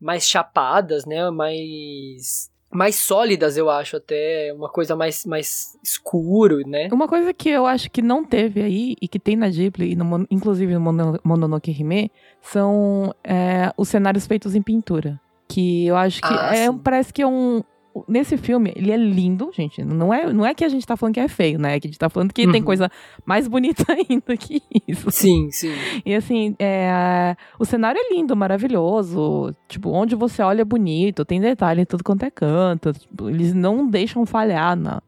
[0.00, 1.30] mais chapadas, né?
[1.30, 6.88] Mais mais sólidas, eu acho, até uma coisa mais mais escuro, né?
[6.92, 9.96] Uma coisa que eu acho que não teve aí, e que tem na Ghibli, e
[9.96, 15.20] no inclusive no Mono- Mononoke Hime, são é, os cenários feitos em pintura.
[15.48, 16.78] Que eu acho que Ah, é, sim.
[16.78, 17.62] parece que é um.
[18.06, 19.82] Nesse filme, ele é lindo, gente.
[19.84, 21.74] Não é, não é que a gente tá falando que é feio, né?
[21.76, 22.66] É que a gente tá falando que tem Uhum.
[22.66, 22.90] coisa
[23.24, 25.10] mais bonita ainda que isso.
[25.10, 25.72] Sim, sim.
[26.06, 29.54] E assim, é, o cenário é lindo, maravilhoso.
[29.68, 32.92] Tipo, onde você olha é bonito, tem detalhe em tudo quanto é canto.
[32.92, 35.00] Tipo, eles não deixam falhar, não.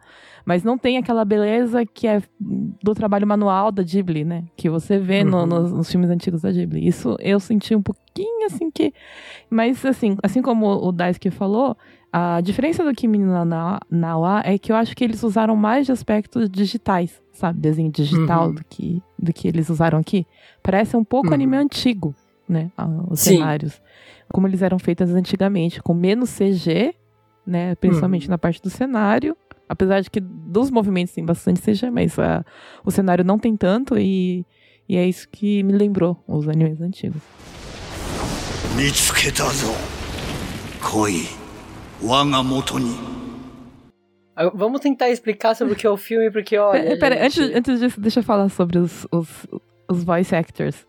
[0.44, 4.44] Mas não tem aquela beleza que é do trabalho manual da Ghibli, né?
[4.56, 5.46] Que você vê no- Uhum.
[5.46, 6.86] nos, nos filmes antigos da Ghibli.
[6.86, 8.92] Isso eu senti um pouquinho assim que.
[9.50, 11.76] Mas assim, assim como o Daisuke falou,
[12.12, 15.86] a diferença do Kimi no Na- Nawa é que eu acho que eles usaram mais
[15.86, 17.60] de aspectos digitais, sabe?
[17.60, 18.54] Desenho digital Uhum.
[18.54, 20.26] do, que, do que eles usaram aqui.
[20.62, 21.34] Parece um pouco Uhum.
[21.34, 22.14] anime antigo,
[22.48, 22.70] né?
[22.76, 23.36] ah, Os Sim.
[23.36, 23.80] cenários.
[24.32, 26.94] Como eles eram feitos antigamente, com menos CG,
[27.46, 27.74] né?
[27.76, 28.30] Principalmente Uhum.
[28.30, 29.36] na parte do cenário.
[29.71, 32.43] Apesar de que dos movimentos tem bastante CG, mas ah,
[32.85, 34.45] o cenário não tem tanto e,
[34.87, 37.21] e é isso que me lembrou os animes antigos.
[38.77, 39.67] 見つけたぞ
[40.81, 41.25] 来い
[42.03, 42.95] 我が元に
[44.35, 46.83] Ah, Vamos tentar explicar sobre o que é o filme, porque olha.
[46.83, 49.27] Pera, pera, gente- antes, antes disso, deixa eu falar sobre os, os,
[49.89, 50.85] os voice actors.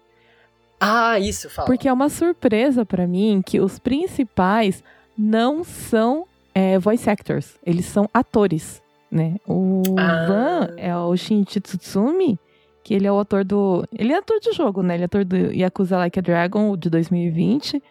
[0.78, 1.66] Ah, isso, fala.
[1.66, 4.84] Porque é uma surpresa pra mim que os principais
[5.16, 9.35] não são é, voice actors, eles são atores, né?
[9.47, 10.25] O Ah.
[10.27, 12.37] Van é o Shinichi Tsutsumi,
[12.83, 13.83] que ele é o ator do...
[13.97, 14.95] Ele é ator de jogo, né?
[14.95, 17.81] Ele é ator do Yakuza Like a Dragon, de 2020.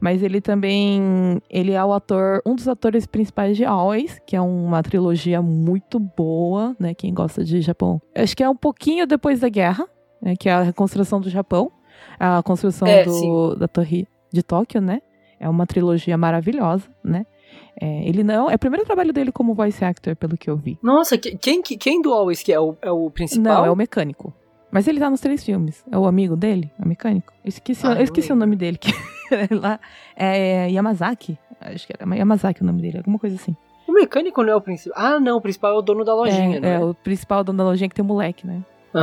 [0.00, 1.42] Mas ele também...
[1.50, 2.40] Ele é o ator...
[2.46, 6.94] Um dos atores principais de Always, que é uma trilogia muito boa, né?
[6.94, 8.00] Quem gosta de Japão.
[8.14, 9.86] Acho que é um pouquinho depois da guerra,
[10.22, 10.34] né?
[10.38, 11.70] Que é a reconstrução do Japão.
[12.18, 15.00] A construção É, do, da torre de Tóquio, né?
[15.40, 17.26] É uma trilogia maravilhosa, né?
[17.80, 18.50] É, ele não...
[18.50, 20.78] É o primeiro trabalho dele como voice actor, pelo que eu vi.
[20.82, 23.42] Nossa, que- quem, que- quem do Always que é o, é o principal?
[23.58, 24.32] Não, é o mecânico.
[24.70, 25.84] Mas ele tá nos três filmes.
[25.90, 27.32] É o amigo dele, é o mecânico.
[27.44, 28.76] Eu esqueci, Ah, eu esqueci o nome dele.
[28.78, 28.90] Que
[29.34, 29.78] é lá
[30.16, 31.38] é Yamazaki.
[31.60, 33.56] Acho que era Yamazaki o nome dele, alguma coisa assim.
[33.86, 35.02] O mecânico não é o principal.
[35.02, 36.74] Ah, não, o principal é o dono da lojinha, é, né?
[36.74, 38.62] é, o principal dono da lojinha que tem o moleque, né?
[38.92, 39.00] Ah,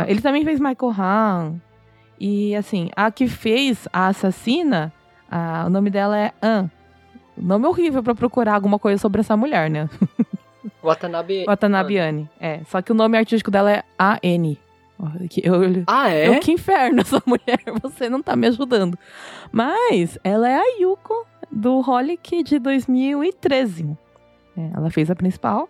[0.00, 0.04] aham.
[0.08, 1.54] Ele também fez Michael Han.
[2.18, 4.92] E assim, a que fez a assassina,
[5.30, 6.70] a- o nome dela é An.
[7.36, 9.88] Nome horrível pra procurar alguma coisa sobre essa mulher, né?
[10.82, 11.44] Watanabe.
[11.46, 12.28] Watanabe Anne.
[12.40, 14.58] É, só que o nome artístico dela é A.N.
[15.42, 15.54] Eu,
[15.86, 16.28] Ah, é?
[16.28, 18.96] eu, que inferno essa mulher, você não tá me ajudando.
[19.50, 23.96] Mas ela é a Yuko do Holic de 2013.
[24.56, 25.68] É, ela fez a principal.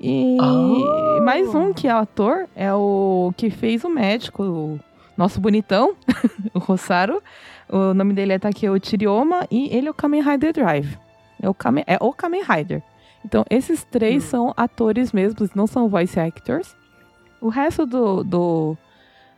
[0.00, 1.20] E Ah.
[1.22, 4.80] mais um que é o ator é o que fez o médico, o
[5.16, 5.94] nosso bonitão,
[6.54, 7.22] o Rosaru.
[7.68, 10.96] O nome dele é Takeo Chirioma e ele é o Kamen Rider Drive.
[11.42, 12.82] É o Kamen, é o Kamen Rider.
[13.24, 14.28] Então, esses três Hum.
[14.28, 16.76] são atores mesmos, não são voice actors.
[17.40, 18.76] O resto do, do,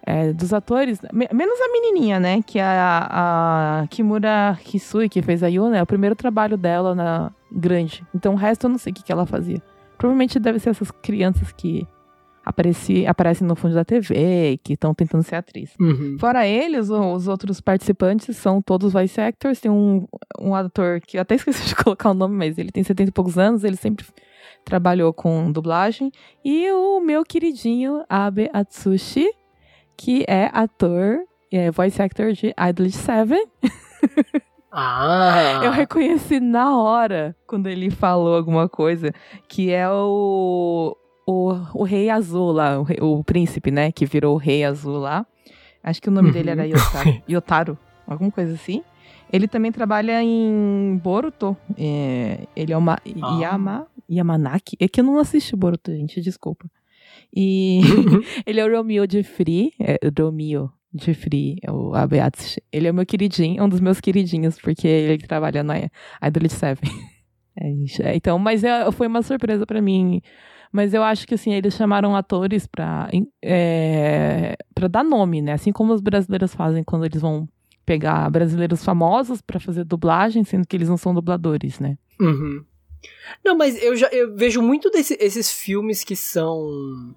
[0.04, 2.42] é, dos atores, me- menos a menininha, né?
[2.44, 6.94] Que é a, a Kimura Hisui, que fez a Yuna, é o primeiro trabalho dela
[6.94, 8.04] na grande.
[8.14, 9.62] Então, o resto eu não sei o que, que ela fazia.
[9.96, 11.86] Provavelmente deve ser essas crianças que
[12.46, 15.74] apareci, aparecem no fundo da TV que estão tentando ser atriz.
[15.80, 16.16] Uhum.
[16.20, 19.59] Fora eles, os outros participantes são todos voice actors.
[19.59, 20.06] Tem um,
[20.40, 23.12] um ator que eu até esqueci de colocar o nome, mas ele tem 70 e
[23.12, 24.06] poucos anos, ele sempre
[24.64, 26.12] trabalhou com dublagem.
[26.44, 29.28] E o meu queridinho Abe Atsushi,
[29.96, 31.18] que é ator,
[31.50, 33.32] é voice actor de Idol 7.
[34.70, 35.62] Ah.
[35.64, 39.12] Eu reconheci na hora quando ele falou alguma coisa,
[39.48, 43.90] que é o, o, o Rei Azul lá, o, rei- o príncipe, né?
[43.92, 45.26] Que virou o Rei Azul lá.
[45.82, 46.52] Acho que o nome dele Uhum.
[46.52, 48.82] era Yotaro, Yotaro, alguma coisa assim.
[49.32, 51.56] Ele também trabalha em Boruto.
[51.76, 53.38] É, ele é uma Ah.
[53.40, 54.76] Yama, Yamanaki.
[54.80, 56.70] É que eu não assisti Boruto, gente, desculpa.
[57.34, 57.80] E
[58.46, 62.62] ele é o Romeo de Free, é, Romeo de Free, é o Abe Atsushi.
[62.72, 66.80] Ele é o meu queridinho, um dos meus queridinhos, porque ele trabalha na Idol 7.
[67.58, 70.20] É então, mas é, foi uma surpresa pra mim.
[70.72, 73.09] Mas eu acho que assim, eles chamaram atores pra,
[73.42, 74.57] é,
[74.90, 75.52] dar nome, né?
[75.52, 77.48] Assim como os brasileiros fazem quando eles vão
[77.85, 81.96] pegar brasileiros famosos pra fazer dublagem, sendo que eles não são dubladores, né?
[82.20, 82.64] Uhum.
[83.44, 87.14] Não, mas eu já eu vejo muito desses esses filmes que são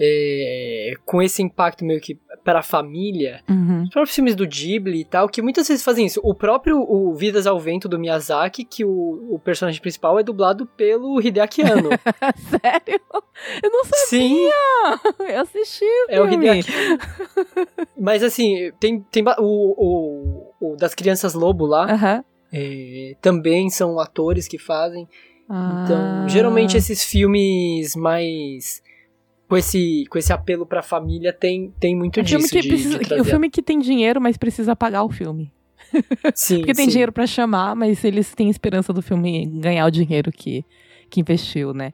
[0.00, 3.42] é, com esse impacto meio que para a família.
[3.48, 3.82] Uhum.
[3.82, 6.20] Os próprios filmes do Ghibli e tal, que muitas vezes fazem isso.
[6.24, 10.64] O próprio o Vidas ao Vento do Miyazaki, que o, o personagem principal é dublado
[10.64, 11.90] pelo Hideaki Anno.
[12.48, 13.00] Sério?
[13.62, 14.06] Eu não sabia!
[14.06, 14.48] Sim,
[15.28, 16.28] Eu assisti o é o.
[16.32, 16.70] Hideaki.
[17.98, 22.24] Mas assim, tem, tem o, o, o das crianças lobo lá, Aham.
[22.52, 25.06] é, também são atores que fazem.
[25.44, 26.26] Então, Ah.
[26.28, 28.82] geralmente esses filmes mais
[29.48, 32.68] com esse com esse apelo pra família tem tem muito É filme disso que de,
[32.68, 35.52] precisa, de o filme que tem dinheiro, mas precisa pagar o filme.
[36.34, 36.90] sim, Porque tem sim.
[36.90, 40.64] dinheiro pra chamar, mas eles têm esperança do filme ganhar o dinheiro que,
[41.08, 41.92] que investiu, né?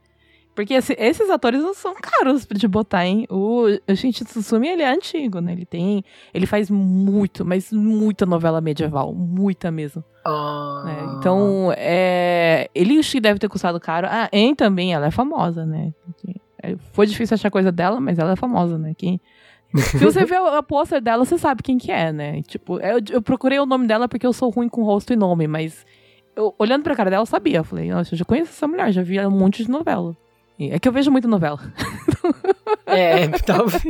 [0.55, 3.27] Porque esse- esses atores não são caros de botar, hein?
[3.29, 3.65] O,
[3.97, 5.51] Shinji Tsutsumi, ele é antigo, né?
[5.53, 6.05] Ele tem...
[6.33, 9.13] Ele faz muito, mas muita novela medieval.
[9.13, 10.05] Muita mesmo.
[10.25, 11.17] Ah, né?
[11.19, 12.71] Então, é...
[12.73, 14.07] Ele deve ter custado caro.
[14.09, 15.93] A En também, ela é famosa, né?
[16.73, 18.93] É, Foi difícil achar coisa dela, mas ela é famosa, né?
[18.97, 19.21] Quem...
[19.77, 22.43] Se você vê a pôster dela, você sabe quem que é, né?
[22.43, 25.49] Tipo, eu, eu procurei o nome dela porque eu sou ruim com rosto e nome,
[25.49, 25.85] mas
[26.37, 27.59] eu, olhando pra cara dela, eu sabia.
[27.59, 30.17] Eu falei, nossa, eu já conheço essa mulher, já vi um monte de novela.
[30.59, 31.59] E É que eu vejo muito novela.
[32.87, 33.83] é, talvez.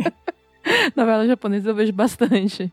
[0.97, 2.73] novela japonesa eu vejo bastante.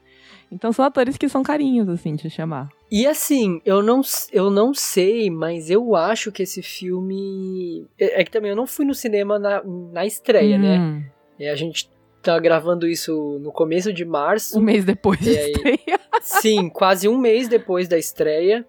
[0.51, 2.69] Então são atores que são carinhos, assim, de chamar.
[2.91, 4.01] E assim, eu não,
[4.33, 7.87] eu não sei, mas eu acho que esse filme.
[7.97, 10.77] É, é que também eu não fui no cinema na, na estreia, né?
[10.79, 11.03] Hum,
[11.39, 11.89] É, a gente
[12.21, 14.59] tá gravando isso no começo de março.
[14.59, 15.51] Um mês depois de E aí?
[15.51, 15.99] estreia.
[16.21, 18.65] Sim, quase um mês depois da estreia.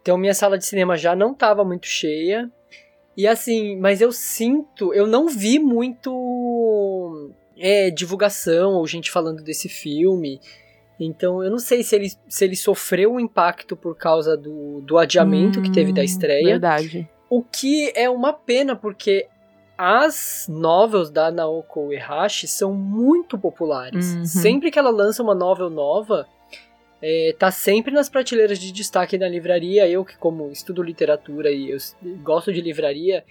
[0.00, 2.50] Então minha sala de cinema já não tava muito cheia.
[3.16, 9.68] E assim, mas eu sinto, eu não vi muito é, divulgação ou gente falando desse
[9.68, 10.40] filme.
[10.98, 14.96] Então eu não sei se ele, se ele sofreu um impacto por causa do, do
[14.96, 16.44] adiamento que teve da Hum, estreia.
[16.44, 17.08] Verdade.
[17.28, 19.26] O que é uma pena, porque
[19.76, 24.14] as novels da Naoko Uehashi são muito populares.
[24.14, 24.24] Uhum.
[24.24, 26.28] Sempre que ela lança uma novel nova,
[27.02, 29.88] é, tá sempre nas prateleiras de destaque na livraria.
[29.88, 31.78] Eu que como estudo literatura e eu
[32.22, 33.24] gosto de livraria,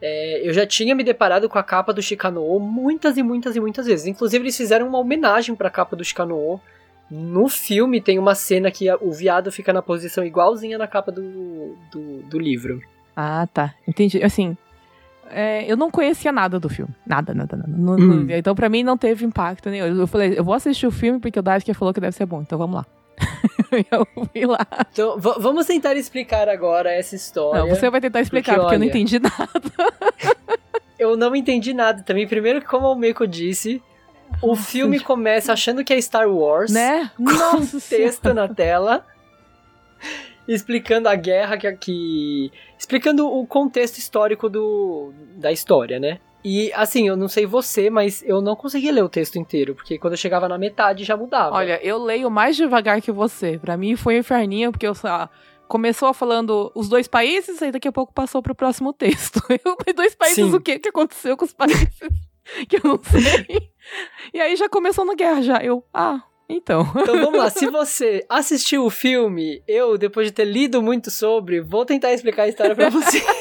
[0.00, 3.60] é, eu já tinha me deparado com a capa do Shikano muitas e muitas e
[3.60, 4.06] muitas vezes.
[4.06, 6.60] Inclusive eles fizeram uma homenagem pra capa do Shikano.
[7.14, 11.76] No filme tem uma cena que o viado fica na posição igualzinha na capa do,
[11.90, 12.80] do, do livro.
[13.14, 13.74] Ah, tá.
[13.86, 14.22] Entendi.
[14.24, 14.56] Assim,
[15.30, 16.90] é, eu não conhecia nada do filme.
[17.06, 17.68] Nada, nada, nada.
[17.70, 18.26] Não- Hum.
[18.30, 19.84] então, pra mim, não teve impacto nenhum.
[20.00, 22.40] Eu falei, eu vou assistir o filme porque o Daisuke falou que deve ser bom.
[22.40, 22.86] Então, vamos lá.
[23.90, 24.66] eu fui lá.
[24.90, 27.60] Então, va- vamos tentar explicar agora essa história.
[27.60, 30.42] Não, você vai tentar explicar, Porque, porque, eu não entendi nada.
[30.98, 32.28] Eu não entendi nada também.
[32.28, 33.82] Primeiro, como o Meiko disse,
[34.40, 37.10] O filme começa achando que é Star Wars, Né?
[37.16, 38.34] com Nossa um texto Senhora.
[38.34, 39.06] na tela,
[40.46, 46.18] explicando a guerra que, que explicando o contexto histórico do, da história, né?
[46.44, 49.96] E assim, eu não sei você, mas eu não consegui ler o texto inteiro, porque
[49.96, 51.54] quando eu chegava na metade já mudava.
[51.54, 53.58] Olha, eu leio mais devagar que você.
[53.58, 55.10] Pra mim foi um inferninho, porque eu sei
[55.72, 59.40] começou falando os dois países, aí daqui a pouco passou pro próximo texto.
[59.64, 60.54] Eu, dois países, Sim.
[60.54, 61.88] o que que aconteceu com os países?
[62.68, 63.71] que eu não sei.
[64.32, 65.58] E aí já começou na guerra, já.
[65.58, 66.82] Eu, ah, então.
[66.96, 71.60] Então vamos lá, se você assistiu o filme, eu, depois de ter lido muito sobre,
[71.60, 73.22] vou tentar explicar a história pra você.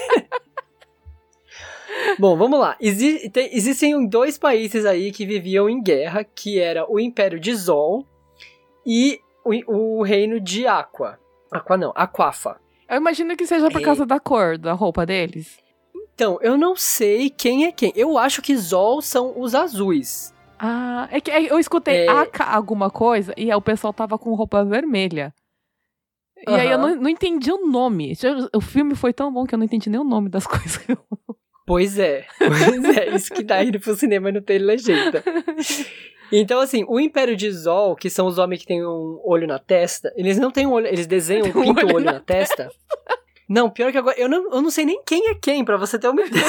[2.18, 2.76] Bom, vamos lá.
[2.80, 7.54] Exi- tem- existem dois países aí que viviam em guerra, que era o Império de
[7.56, 8.06] Zol
[8.86, 11.20] e o, o Reino de Aqua.
[11.52, 12.60] Aqua não, Aquafa.
[12.90, 13.84] Eu imagino que seja por É.
[13.84, 15.58] causa da cor da roupa deles.
[16.22, 17.92] Então, eu não sei quem é quem.
[17.96, 20.32] Eu acho que Zol são os azuis.
[20.60, 22.08] Ah, é que é, eu escutei É.
[22.08, 25.34] Aka alguma coisa e o pessoal tava com roupa vermelha.
[26.48, 28.14] E aí eu não, não entendi o nome.
[28.56, 30.86] O filme foi tão bom que eu não entendi nem o nome das coisas.
[31.66, 35.24] Pois é, pois é, isso que dá indo pro cinema e não ter legenda.
[36.30, 39.60] Então, assim, o Império de Zol, que são os homens que têm um olho na
[39.60, 42.20] testa, eles não têm um olho, eles desenham, um pintam o olho olho na na
[42.20, 42.70] testa.
[43.54, 46.00] Não, pior que agora, eu não, eu não sei nem quem é quem, pra você
[46.00, 46.46] ter uma ideia.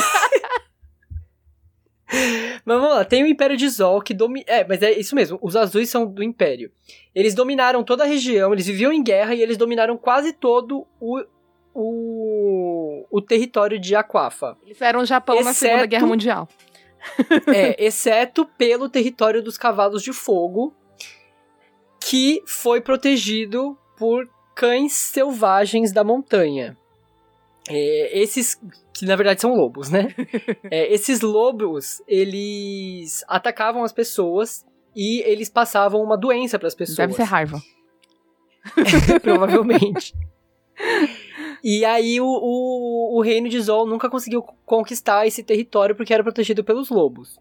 [2.64, 4.44] Mas vamos lá, tem o Império de Zol que domina.
[4.46, 6.70] É, mas é isso mesmo, os azuis são do Império.
[7.14, 11.20] Eles dominaram toda a região, eles viviam em guerra e eles dominaram quase todo o,
[11.74, 14.56] o, o território de Aquafa.
[14.62, 16.48] Eles eram o Japão na Segunda Exceto- Guerra Mundial.
[17.52, 20.72] É, exceto pelo território dos cavalos de fogo,
[22.00, 26.78] que foi protegido por cães selvagens da montanha.
[27.68, 28.60] É, esses,
[28.92, 30.14] que na verdade são lobos, né?
[30.70, 36.96] É, esses lobos, eles atacavam as pessoas e eles passavam uma doença para as pessoas.
[36.96, 37.60] Deve ser raiva.
[39.22, 40.14] provavelmente.
[41.62, 46.22] E aí o, o, o reino de Zol nunca conseguiu conquistar esse território porque era
[46.22, 47.38] protegido pelos lobos.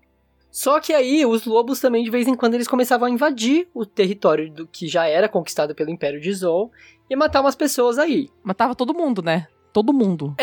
[0.51, 3.85] Só que aí os lobos também de vez em quando eles começavam a invadir o
[3.85, 6.71] território do que já era conquistado pelo Império de Zol
[7.09, 8.29] e matar umas pessoas aí.
[8.43, 9.47] Matava todo mundo, né?
[9.73, 10.35] Todo mundo.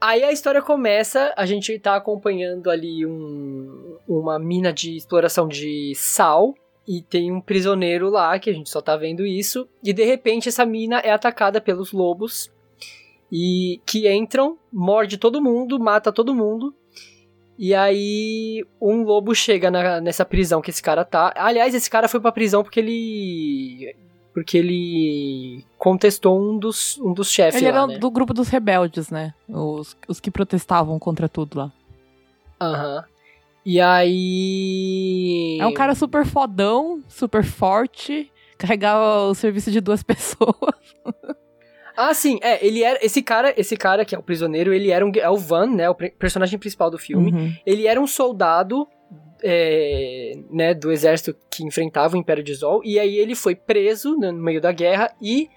[0.00, 5.92] Aí a história começa, a gente tá acompanhando ali um, uma mina de exploração de
[5.94, 6.54] sal.
[6.88, 9.68] E tem um prisioneiro lá, que a gente só tá vendo isso.
[9.84, 12.50] E de repente essa mina é atacada pelos lobos.
[13.30, 16.74] E que entram, morde todo mundo, mata todo mundo.
[17.58, 21.32] E aí um lobo chega na- nessa prisão que esse cara tá.
[21.36, 23.94] Aliás, esse cara foi pra prisão porque ele.
[24.32, 27.98] Porque ele contestou um dos, um dos chefes Ele lá, era né?
[27.98, 29.34] do grupo dos rebeldes, né?
[29.48, 31.72] Os, os que protestavam contra tudo lá.
[32.60, 33.04] Aham.
[33.64, 35.58] E aí.
[35.60, 40.96] É um cara super fodão, super forte, carregava o serviço de duas pessoas.
[41.96, 42.98] Ah, sim, é, ele era.
[43.04, 45.12] Esse cara, esse cara que é o prisioneiro, ele era um.
[45.16, 45.90] É o Van, né?
[45.90, 47.32] O personagem principal do filme.
[47.32, 47.54] Uhum.
[47.66, 48.88] Ele era um soldado.
[49.42, 54.16] É, né, do exército que enfrentava o Império de Zol, e aí ele foi preso
[54.16, 55.48] no meio da guerra e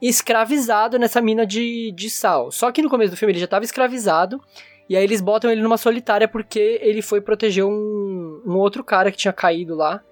[0.00, 2.50] escravizado nessa mina de, de sal.
[2.50, 4.40] Só que no começo do filme ele já estava escravizado,
[4.88, 9.10] e aí eles botam ele numa solitária porque ele foi proteger um, um outro cara
[9.10, 10.02] que tinha caído lá,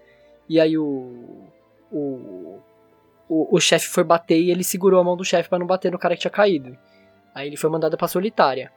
[0.49, 1.49] e aí o,
[1.90, 2.59] o,
[3.29, 5.93] o, o chefe foi bater e ele segurou a mão do chefe pra não bater
[5.93, 6.77] no cara que tinha caído.
[7.35, 8.73] Aí ele foi mandado pra solitária.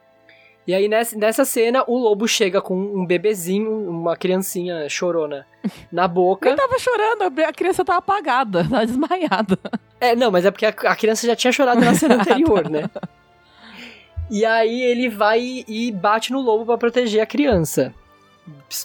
[0.66, 5.46] E aí nessa, nessa cena o lobo chega com um bebezinho, uma criancinha chorona
[5.92, 6.48] na boca.
[6.48, 9.58] Ele tava chorando, a criança tava apagada, tava desmaiada.
[10.00, 12.88] É, não, mas é porque a, a criança já tinha chorado na cena anterior, né?
[14.30, 17.94] E aí ele vai e bate no lobo pra proteger a criança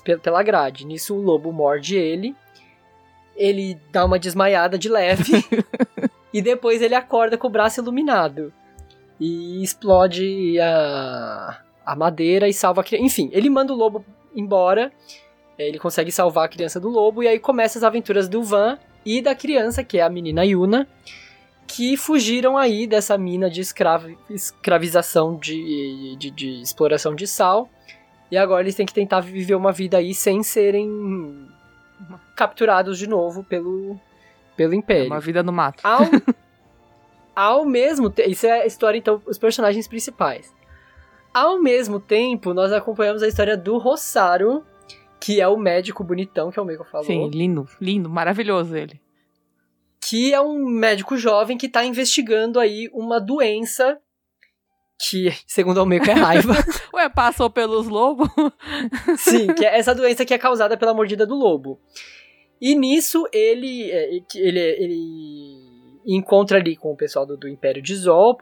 [0.03, 0.85] pe- pela grade.
[0.85, 2.35] Nisso o lobo morde ele.
[3.37, 5.45] Ele dá uma desmaiada de leve
[6.33, 8.51] e depois ele acorda com o braço iluminado
[9.17, 11.57] e explode a,
[11.91, 13.05] a madeira e salva a criança.
[13.05, 14.91] Enfim, ele manda o lobo embora.
[15.57, 18.77] é, Ele consegue salvar a criança do lobo e aí começa as aventuras do Van
[19.05, 20.87] e da criança, que é a menina Yuna,
[21.67, 27.69] que fugiram aí dessa mina de escravo, escravização de, de, de exploração de sal.
[28.31, 31.47] E agora eles têm que tentar viver uma vida aí sem serem
[32.35, 33.99] capturados de novo pelo,
[34.55, 35.07] pelo Império.
[35.07, 35.81] Uma vida no mato.
[35.83, 36.01] Ao,
[37.35, 38.29] ao mesmo tempo.
[38.29, 40.53] Isso é a história, então, os personagens principais.
[41.33, 44.63] Ao mesmo tempo, nós acompanhamos a história do Rossaro,
[45.19, 47.05] que é o médico bonitão que o Meiko falou.
[47.05, 48.99] Sim, lindo, lindo, maravilhoso ele.
[50.01, 53.99] Que é um médico jovem que tá investigando aí uma doença
[54.99, 56.53] que, segundo o Meiko, é raiva.
[56.93, 58.27] Ué, passou pelos lobos?
[59.17, 61.79] Sim, que é essa doença que é causada pela mordida do lobo.
[62.59, 65.58] E nisso ele, é, ele, ele
[66.15, 68.37] encontra ali com o pessoal do, do Império de Zol,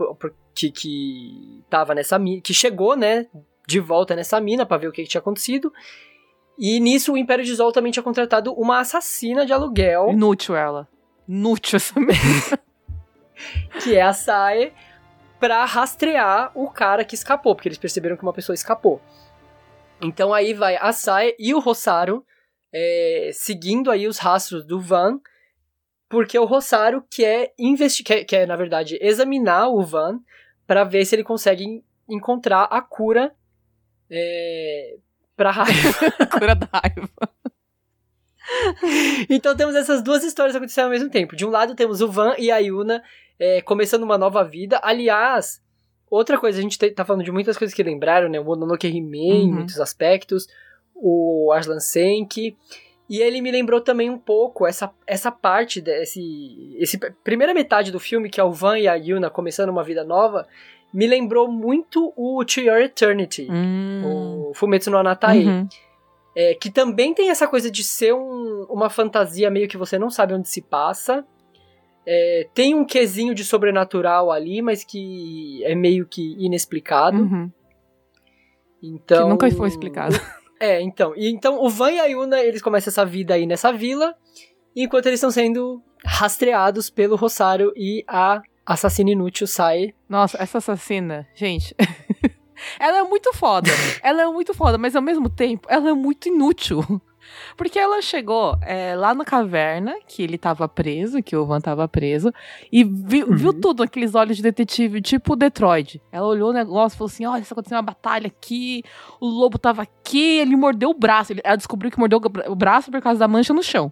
[0.54, 3.28] que, que tava nessa mina, que chegou, né,
[3.68, 5.72] de volta nessa mina para ver o que, que, tinha acontecido.
[6.58, 10.10] E nisso o Império de Zol também tinha contratado uma assassina de aluguel.
[10.10, 10.88] Inútil ela.
[11.28, 12.14] Inútil essa mina.
[13.84, 14.74] que é a Sae,
[15.40, 19.02] pra rastrear o cara que escapou, porque eles perceberam que uma pessoa escapou.
[20.02, 22.24] Então aí vai a Sae e o Rosário
[22.74, 25.20] é, seguindo aí os rastros do Van,
[26.10, 30.20] porque o Rosário quer investigar, quer, quer, na verdade, examinar o Van
[30.66, 33.34] para ver se ele consegue encontrar a cura
[34.10, 34.98] é,
[35.36, 36.00] pra raiva.
[36.32, 37.10] cura da raiva.
[39.30, 41.36] então temos essas duas histórias acontecendo ao mesmo tempo.
[41.36, 43.04] De um lado temos o Van e a Yuna
[43.40, 44.80] é, começando uma nova vida.
[44.82, 45.62] Aliás,
[46.10, 48.40] outra coisa, a gente tá falando de muitas coisas que lembraram, né?
[48.40, 49.42] O Mononoke Hime uhum.
[49.42, 50.48] em muitos aspectos,
[50.96, 52.58] o Arslan Senki.
[53.10, 56.76] E ele me lembrou também um pouco essa, essa parte desse.
[56.78, 60.04] Esse, primeira metade do filme, que é o Van e a Yuna começando uma vida
[60.04, 60.46] nova,
[60.94, 64.50] me lembrou muito o To Your Eternity, hum.
[64.50, 65.46] o Fumetsu no Anatai.
[65.46, 65.68] Uhum.
[66.36, 70.10] É, que também tem essa coisa de ser um, uma fantasia meio que você não
[70.10, 71.26] sabe onde se passa.
[72.06, 77.18] É, tem um quesinho de sobrenatural ali, mas que é meio que inexplicado.
[77.18, 77.52] Uhum.
[78.84, 79.24] Então.
[79.24, 80.16] Que nunca foi explicado.
[80.60, 81.14] É, então.
[81.16, 84.16] E então o Van e a Yuna, eles começam essa vida aí nessa vila,
[84.76, 89.94] enquanto eles estão sendo rastreados pelo Rosário e a assassina inútil sai.
[90.10, 91.76] Nossa, essa assassina, gente.
[92.80, 93.70] ela é muito foda.
[94.04, 96.84] ela é muito foda, mas ao mesmo tempo, ela é muito inútil.
[97.56, 101.88] Porque ela chegou é, lá na caverna, que ele tava preso, que o Van tava
[101.88, 102.32] preso,
[102.72, 103.36] e viu, uhum.
[103.36, 106.02] viu tudo, aqueles olhos de detetive, tipo Detroit.
[106.12, 108.84] Ela olhou o negócio e falou assim: olha, está acontecendo uma batalha aqui,
[109.20, 111.34] o lobo tava aqui, ele mordeu o braço.
[111.44, 113.92] Ela descobriu que mordeu o braço por causa da mancha no chão.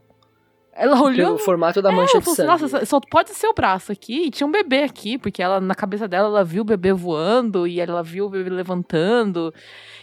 [0.76, 1.28] Ela olhou.
[1.28, 2.50] Pelo formato da mancha é, de assim, sangue.
[2.50, 4.26] Nossa, só pode ser o braço aqui.
[4.26, 7.66] E tinha um bebê aqui, porque ela, na cabeça dela, ela viu o bebê voando
[7.66, 9.54] e ela viu o bebê levantando.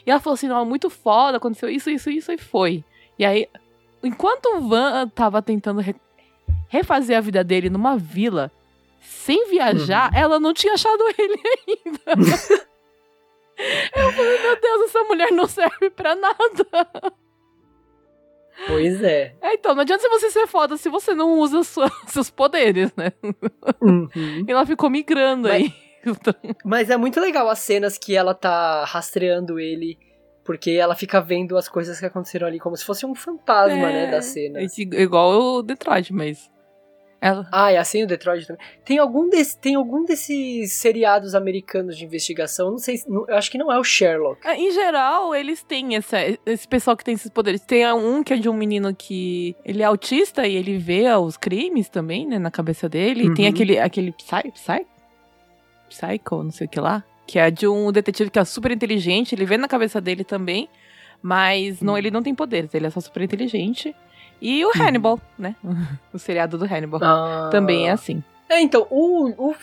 [0.07, 2.83] E ela falou assim: não, muito foda, aconteceu isso, isso, isso, e foi.
[3.23, 3.49] E aí,
[4.03, 5.95] enquanto o Van tava tentando re
[6.69, 8.51] refazer a vida dele numa vila,
[9.01, 10.19] sem viajar, uhum.
[10.19, 12.33] ela não tinha achado ele ainda.
[13.95, 17.15] Eu falei, meu Deus, essa mulher não serve pra nada.
[18.67, 19.37] Pois é.
[19.41, 19.55] é.
[19.55, 23.13] Então, não adianta você ser foda se você não usa sua, seus poderes, né?
[23.81, 24.09] Uhum.
[24.49, 25.73] E ela ficou migrando mas, aí.
[26.65, 29.97] Mas é muito legal as cenas que ela tá rastreando ele
[30.45, 33.93] porque ela fica vendo as coisas que aconteceram ali como se fosse um fantasma, é,
[33.93, 34.61] né, da cena.
[34.61, 34.67] É
[35.01, 36.51] igual o Detroit, mas.
[37.21, 37.49] Ela...
[37.53, 38.67] Ah, é assim o Detroit também.
[38.85, 43.57] Tem algum, desse, tem algum desses seriados americanos de investigação, não sei, eu acho que
[43.57, 44.45] não é o Sherlock.
[44.45, 47.61] É, em geral, eles têm essa, esse pessoal que tem esses poderes.
[47.61, 51.37] Tem um que é de um menino que ele é autista e ele vê os
[51.37, 53.29] crimes também, né, na cabeça dele.
[53.29, 53.35] Uhum.
[53.35, 54.87] Tem aquele, aquele Psy, Psy?
[55.89, 59.35] Psycho, não sei o que lá que é de um detetive que é super inteligente,
[59.35, 60.69] ele vê na cabeça dele também,
[61.23, 63.95] mas não, ele não tem poderes, ele é só super inteligente.
[64.41, 64.73] E o hum.
[64.77, 65.55] Hannibal, né?
[66.13, 67.01] o seriado do Hannibal.
[67.03, 67.49] Ah.
[67.51, 68.23] Também é assim.
[68.49, 69.55] É, então, o, o,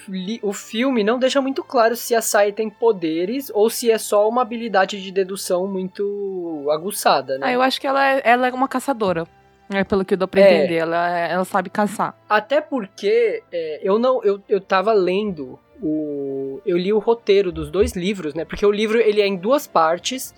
[0.41, 4.28] o filme não deixa muito claro se a Sai tem poderes ou se é só
[4.28, 7.47] uma habilidade de dedução muito aguçada, né?
[7.47, 9.28] Ah, eu acho que ela é, ela é uma caçadora.
[9.72, 10.55] É, pelo que eu dou pra é.
[10.55, 12.18] entender, ela, ela sabe caçar.
[12.28, 14.24] Até porque é, eu não.
[14.24, 18.46] Eu, eu tava lendo o, eu li o roteiro dos dois livros, né?
[18.46, 20.34] Porque o livro ele é em duas partes.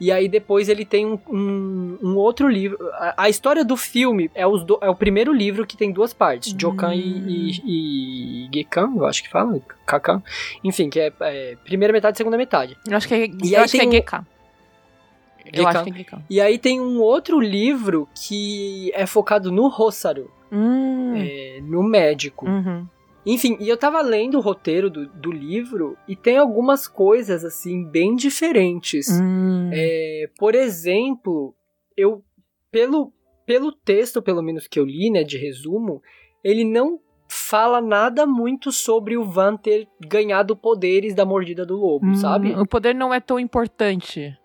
[0.00, 2.78] E aí depois ele tem um, um, um outro livro.
[2.94, 6.14] A, a, história do filme é, os do, é o primeiro livro que tem duas
[6.14, 6.54] partes.
[6.54, 6.56] Hum.
[6.56, 9.60] Jokan e, e, e Gekan, eu acho que fala.
[9.84, 10.22] Kakan.
[10.64, 12.78] Enfim, que é, é, primeira metade e segunda metade.
[12.88, 14.26] Eu acho que é, e eu acho que é Gekan.
[15.52, 16.22] Eu acho que é Gekan.
[16.30, 20.30] E aí tem um outro livro que é focado no Rosaru.
[20.50, 21.14] Hum.
[21.14, 22.46] É, no médico.
[22.46, 22.86] Uhum.
[23.24, 27.84] Enfim, e eu tava lendo o roteiro do, do livro e tem algumas coisas, assim,
[27.84, 29.08] bem diferentes.
[29.10, 29.70] Hum.
[29.72, 31.54] É, por exemplo,
[31.96, 32.24] eu,
[32.70, 33.12] pelo,
[33.44, 36.02] pelo texto, pelo menos que eu li, né, de resumo,
[36.42, 36.98] ele não
[37.28, 42.52] fala nada muito sobre o Van ter ganhado poderes da mordida do lobo, hum, sabe?
[42.58, 44.36] O poder não é tão importante.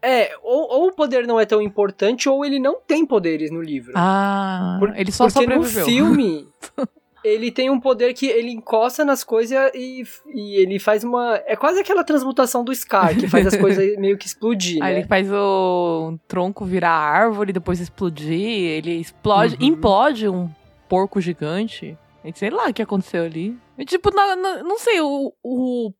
[0.00, 3.60] É, ou, ou, o poder não é tão importante, ou ele não tem poderes no
[3.60, 3.94] livro.
[3.96, 5.80] Ah, Por, ele só porque sobreviveu.
[5.80, 6.48] no filme
[7.24, 11.40] ele tem um poder que ele encosta nas coisas e, e ele faz uma.
[11.46, 14.82] É quase aquela transmutação do Scar, que faz as coisas meio que explodir.
[14.82, 15.00] Aí né?
[15.00, 19.68] ele faz o tronco virar árvore, depois explodir, ele explode, uhum.
[19.68, 20.50] implode um
[20.88, 21.96] porco gigante.
[22.34, 23.56] Sei lá o que aconteceu ali.
[23.76, 25.92] E, tipo, não sei, o, o,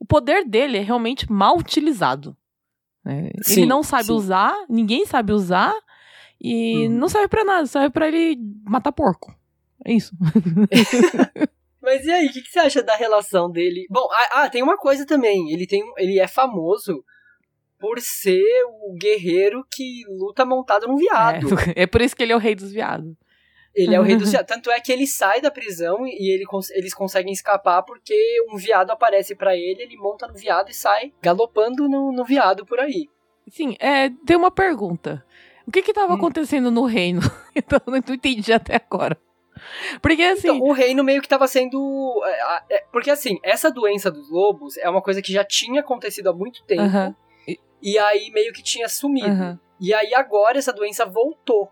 [0.00, 2.36] o poder dele é realmente mal utilizado.
[3.04, 3.30] Né?
[3.42, 4.12] Sim, ele não sabe sim.
[4.12, 5.72] usar, ninguém sabe usar.
[6.40, 6.94] E Uhum.
[6.94, 9.34] não serve pra nada, serve pra ele matar porco.
[9.84, 10.12] É isso.
[11.80, 13.86] Mas e aí, o que, que você acha da relação dele?
[13.88, 15.50] Bom, ah, ah, tem uma coisa também.
[15.52, 17.04] Ele tem, ele é famoso
[17.78, 18.42] por ser
[18.82, 21.46] o guerreiro que luta montado num viado.
[21.76, 23.14] É, é por isso que ele é o rei dos viados.
[23.74, 24.48] Ele é o rei dos viados.
[24.48, 28.14] Tanto é que ele sai da prisão e ele, eles conseguem escapar porque
[28.52, 32.66] um viado aparece pra ele, ele monta no viado e sai galopando no, no viado
[32.66, 33.08] por aí.
[33.48, 35.24] Sim, é, tem uma pergunta.
[35.66, 36.16] O que que tava Hum.
[36.16, 37.20] acontecendo no reino?
[37.54, 39.16] então, eu não entendi até agora.
[40.00, 42.22] Porque assim, Então, o reino meio que tava sendo.
[42.26, 46.28] é, é, porque assim, essa doença dos lobos é uma coisa que já tinha acontecido
[46.28, 46.82] há muito tempo.
[46.82, 47.14] Aham.
[47.80, 49.28] E aí meio que tinha sumido.
[49.28, 49.60] Aham.
[49.80, 51.70] E aí agora essa doença voltou.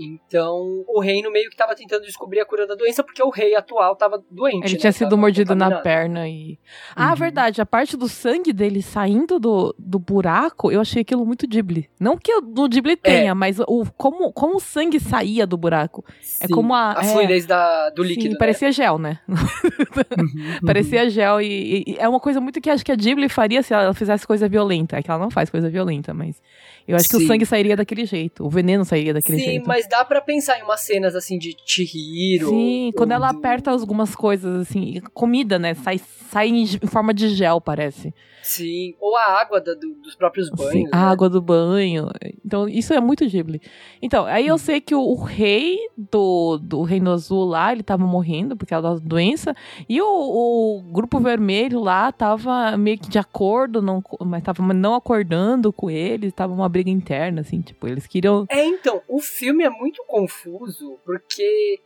[0.00, 3.54] Então o reino meio que tava tentando descobrir a cura da doença porque o rei
[3.54, 4.64] atual tava doente.
[4.64, 4.78] ele né?
[4.80, 6.58] tinha sido Tava mordido na perna e.
[6.96, 7.16] Ah, Uhum.
[7.16, 11.88] verdade, a parte do sangue dele saindo do, do buraco, eu achei aquilo muito Ghibli.
[12.00, 16.04] Não que o do Ghibli tenha, mas o, como, como o sangue saía do buraco.
[16.40, 17.12] É Sim, como a- a é.
[17.12, 18.32] fluidez da, do Sim, líquido.
[18.32, 18.38] né?
[18.38, 19.18] parecia gel, né?
[19.28, 19.36] Uhum,
[20.66, 23.72] Parecia gel e, e é uma coisa muito que acho que a Ghibli faria se
[23.74, 24.96] ela fizesse coisa violenta.
[24.96, 26.40] É que ela não faz coisa violenta, mas
[26.88, 27.26] eu acho que o Sim.
[27.26, 29.66] sangue sairia daquele jeito, o veneno sairia daquele Sim, jeito.
[29.68, 32.48] mas dá pra pensar em umas cenas assim de Chihiro.
[32.48, 35.74] Sim, quando ou ela do- aperta algumas coisas assim, comida, né?
[35.74, 36.00] Sai,
[36.30, 38.12] sai em forma de gel, parece.
[38.50, 40.72] Sim, ou a água da- do- dos próprios banhos.
[40.72, 40.90] Sim, né?
[40.92, 42.08] a água do banho.
[42.44, 43.60] Então, isso é muito Ghibli.
[44.02, 44.48] Então, aí Hum.
[44.48, 48.66] eu sei que o, o rei do, do Reino Azul lá, ele tava morrendo por
[48.66, 49.54] causa da doença.
[49.88, 54.94] E o, o grupo vermelho lá tava meio que de acordo, não, mas tava não
[54.94, 56.32] acordando com eles.
[56.32, 58.46] Tava uma briga interna, assim, tipo, eles queriam.
[58.50, 61.78] É, então, o filme é muito confuso porque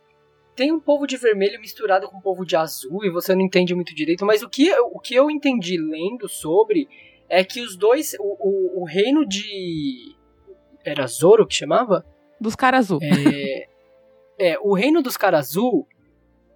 [0.55, 3.75] tem um povo de vermelho misturado com um povo de azul e você não entende
[3.75, 6.87] muito direito, mas o que, eu- o que eu entendi lendo sobre
[7.27, 10.15] é que os dois, o, o, o reino de.
[10.83, 12.05] Era Zoro que chamava?
[12.39, 12.99] Dos caras azul.
[13.01, 13.67] É,
[14.37, 15.87] é, o reino dos caras azul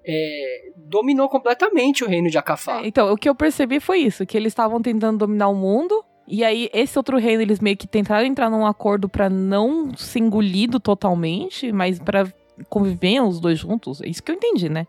[0.05, 2.81] é, dominou completamente o reino de Akafá.
[2.83, 6.03] É, então, o que eu percebi foi isso, que eles estavam tentando dominar o mundo.
[6.27, 10.19] E aí, esse outro reino, eles meio que tentaram entrar num acordo pra não ser
[10.19, 12.27] engolido totalmente, mas pra
[12.67, 14.01] conviver os dois juntos.
[14.01, 14.87] É isso que eu entendi, né?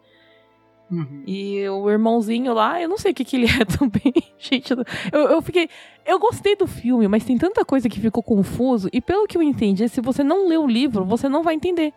[0.90, 1.22] Uhum.
[1.24, 4.12] E o irmãozinho lá, eu não sei o que, que ele é também.
[4.38, 5.68] Gente, eu, eu fiquei.
[6.04, 8.88] Eu gostei do filme, mas tem tanta coisa que ficou confuso.
[8.92, 11.92] E pelo que eu entendi, se você não lê o livro, você não vai entender.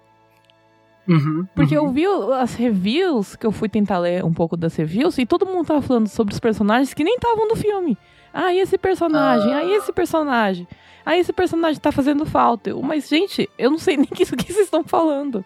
[1.07, 1.87] Uhum, Porque uhum.
[1.87, 2.05] eu vi
[2.39, 5.81] as reviews, que eu fui tentar ler um pouco das reviews, e todo mundo tava
[5.81, 7.97] falando sobre os personagens que nem estavam no filme.
[8.33, 9.53] Ah, e esse personagem?
[9.53, 10.67] Ah, e esse personagem?
[11.05, 12.71] Ah, esse personagem tá fazendo falta.
[12.71, 15.45] Eu, mas, gente, eu não sei nem que isso que vocês estão falando.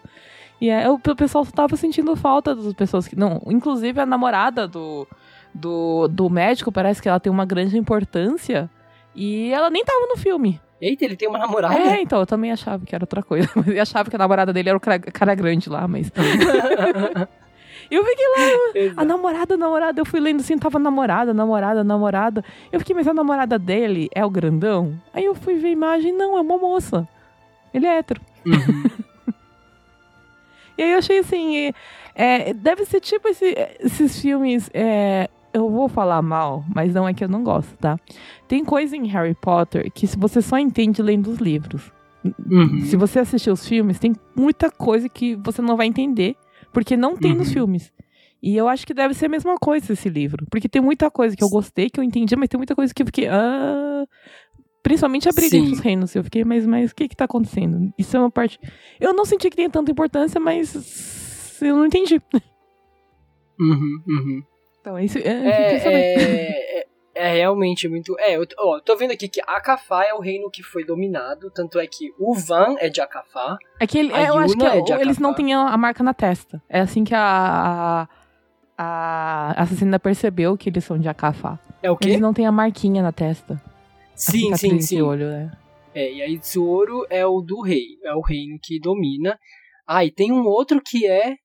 [0.60, 3.16] E é, o, o pessoal só tava sentindo falta das pessoas que.
[3.16, 5.06] Não, inclusive a namorada do,
[5.54, 8.70] do, do médico parece que ela tem uma grande importância.
[9.14, 10.60] E ela nem tava no filme.
[10.80, 11.74] Eita, ele tem uma namorada?
[11.74, 13.48] É, então, eu também achava que era outra coisa.
[13.54, 16.10] Mas eu achava que a namorada dele era o cara, cara grande lá, mas.
[17.90, 22.44] eu fiquei lá, a namorada, a namorada, eu fui lendo assim, tava namorada, namorada, namorada.
[22.72, 25.00] Eu fiquei, mas a namorada dele é o grandão?
[25.12, 27.06] Aí eu fui ver a imagem, não, é uma moça.
[27.72, 28.20] Ele é hétero.
[28.46, 28.90] Uhum.
[30.76, 31.72] E aí eu achei assim,
[32.14, 34.70] é, deve ser tipo esse- esses filmes.
[34.72, 37.98] é, eu vou falar mal, mas não é que eu não gosto, tá?
[38.46, 41.90] Tem coisa em Harry Potter que se você só entende lendo os livros.
[42.48, 42.80] Uhum.
[42.82, 46.36] Se você assistir os filmes, tem muita coisa que você não vai entender,
[46.72, 47.54] porque não tem nos Uhum.
[47.54, 47.92] filmes.
[48.42, 50.46] E eu acho que deve ser a mesma coisa esse livro.
[50.50, 53.02] Porque tem muita coisa que eu gostei, que eu entendi, mas tem muita coisa que
[53.02, 53.26] eu fiquei.
[53.28, 54.04] Ah...
[54.80, 55.58] Principalmente a briga Sim.
[55.58, 56.14] entre os reinos.
[56.14, 57.92] Eu fiquei, mas, mas o que que tá acontecendo?
[57.98, 58.58] Isso é uma parte.
[59.00, 62.22] Eu não senti que tenha tanta importância, mas eu não entendi.
[63.60, 64.42] Uhum, uhum.
[64.80, 65.18] Então, é isso.
[65.18, 66.67] É, É, é,
[67.18, 68.16] é, é realmente muito.
[68.18, 71.78] É, eu, ó, tô vendo aqui que Akafá é o reino que foi dominado, tanto
[71.78, 73.58] é que o Van é de Akafá.
[73.80, 76.02] É que ele- é, eu acho que Yuna é- é eles não têm a, marca
[76.02, 76.62] na testa.
[76.68, 78.08] É assim que a,
[78.76, 81.58] a, a assassina percebeu que eles são de Akafá.
[81.82, 82.08] É o quê?
[82.08, 83.60] Eles não têm a marquinha na testa.
[84.14, 85.00] Sim, sim, sim.
[85.00, 85.52] olho, né?
[85.94, 89.38] É, e aí Tsuru é o do rei, é o reino que domina.
[89.86, 91.36] Ah, e tem um outro que é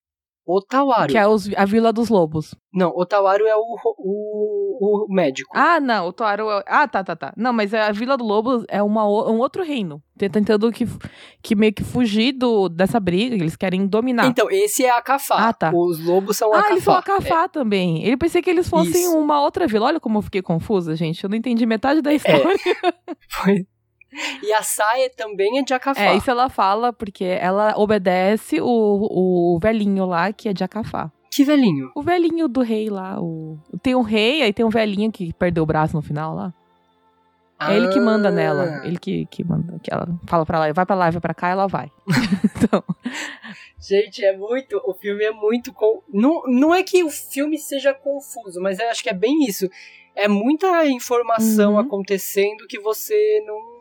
[0.46, 1.10] Otawaru.
[1.12, 2.54] Que é os- a Vila dos Lobos.
[2.74, 3.62] Não, Otawaru é o,
[3.98, 5.50] o, o médico.
[5.56, 6.50] Ah, não, o Toaro.
[6.50, 7.34] é- Ah, tá, tá, tá.
[7.38, 10.02] Não, mas a Vila do Lobos é uma, um outro reino.
[10.18, 10.86] Tentando que,
[11.42, 14.28] que meio que fugir do, dessa briga, eles querem dominar.
[14.28, 15.48] Então, esse é Akafá.
[15.50, 15.72] Ah, tá.
[15.74, 16.72] Os lobos são ah, Akafá.
[16.72, 18.04] eles são Acafá também.
[18.06, 19.18] Ele pensei que eles fossem Isso.
[19.18, 19.86] uma outra vila.
[19.88, 21.24] Olha como eu fiquei confusa, gente.
[21.24, 22.44] Eu não entendi metade da história.
[23.30, 23.66] Foi.
[24.42, 26.02] E a Saia também é de Akafá.
[26.02, 28.66] É, isso ela fala porque ela obedece o,
[29.56, 31.12] o velhinho lá que é de Acafá.
[31.32, 31.92] Que velhinho.
[31.96, 33.20] O velhinho do rei lá.
[33.20, 33.58] O...
[33.82, 36.54] Tem um rei, aí tem um velhinho que perdeu o braço no final lá.
[37.60, 38.32] É ele que manda Ah.
[38.32, 38.82] nela.
[38.86, 39.80] Ele que, que manda.
[39.82, 41.90] Que ela fala pra ela, vai pra lá, vai pra cá, ela vai.
[42.58, 42.84] então,
[43.80, 44.82] Gente, é muito.
[44.86, 45.74] O filme é muito.
[45.74, 46.02] Com...
[46.14, 49.70] Não, não é que o filme seja confuso, mas eu acho que é bem isso.
[50.16, 51.80] É muita informação Uhum.
[51.80, 53.73] acontecendo que você não.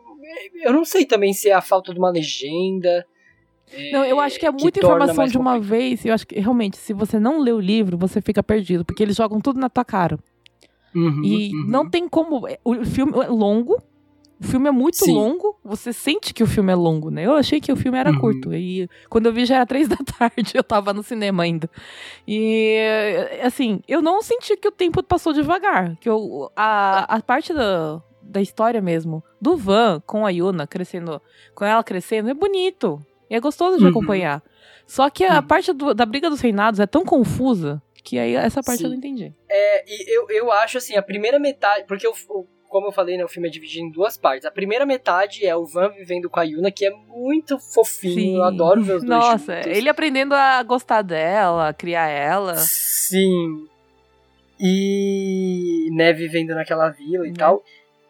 [0.63, 3.05] Eu não sei também se é a falta de uma legenda.
[3.91, 5.69] não, eu acho que é muita torna informação de uma complicado.
[5.79, 6.05] vez.
[6.05, 9.15] Eu acho que realmente, se você não lê o livro, você fica perdido, porque eles
[9.15, 10.17] jogam tudo na tua cara.
[10.95, 11.65] Uhum, E uhum.
[11.67, 12.45] não tem como.
[12.63, 13.81] O filme é longo.
[14.39, 15.13] O filme é muito Sim.
[15.13, 15.57] longo.
[15.63, 17.25] Você sente que o filme é longo, né?
[17.25, 18.19] Eu achei que o filme era Uhum.
[18.19, 18.53] curto.
[18.53, 20.51] E quando eu vi já era três da tarde.
[20.53, 21.69] Eu tava no cinema ainda.
[22.27, 22.75] E
[23.41, 25.95] assim, eu não senti que o tempo passou devagar.
[25.97, 28.01] Que eu, a, a parte da,
[28.33, 31.21] da história mesmo, do Van com a Yuna crescendo,
[31.55, 32.99] com ela crescendo, é bonito.
[33.29, 33.89] E é gostoso de Uhum.
[33.91, 34.43] acompanhar.
[34.85, 35.47] Só que a Uhum.
[35.47, 38.93] parte do- da briga dos reinados é tão confusa que aí essa parte eu Sim.
[38.95, 39.33] não entendi.
[39.49, 41.85] É, e eu, eu acho assim, a primeira metade.
[41.87, 44.45] Porque, o- como eu falei, né, o filme é dividido em duas partes.
[44.45, 48.37] A primeira metade é o Van vivendo com a Yuna, que é muito fofinho.
[48.39, 49.77] Eu adoro ver os dois Nossa, juntos.
[49.77, 52.55] ele aprendendo a gostar dela, a criar ela.
[52.55, 53.67] Sim.
[54.59, 57.35] E né, vivendo naquela vila e Né.
[57.37, 57.63] tal.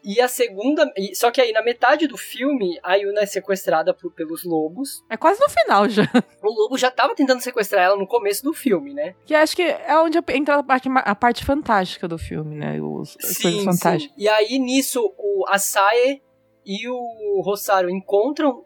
[0.04, 0.92] E a segunda.
[0.98, 5.02] e- Só que aí, na metade do filme, a Yuna é sequestrada por- pelos lobos.
[5.10, 6.04] É quase no final já.
[6.44, 9.16] O lobo já tava tentando sequestrar ela no começo do filme, né?
[9.26, 12.82] Que acho que é onde entra a parte, a parte fantástica do filme, né?
[12.82, 14.14] Os, as coisas fantásticas.
[14.18, 16.22] E aí, nisso, o Asae
[16.66, 18.66] e o Rosário encontram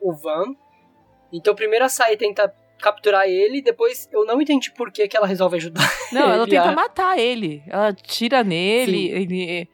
[0.00, 0.54] o Van.
[1.32, 5.26] Então, primeiro a Asae tenta capturar ele, depois eu não entendi por que, que ela
[5.26, 5.90] resolve ajudar.
[6.12, 7.62] Não, ela tenta a- matar ele.
[7.66, 9.14] Ela tira nele, Sim.
[9.16, 9.68] ele.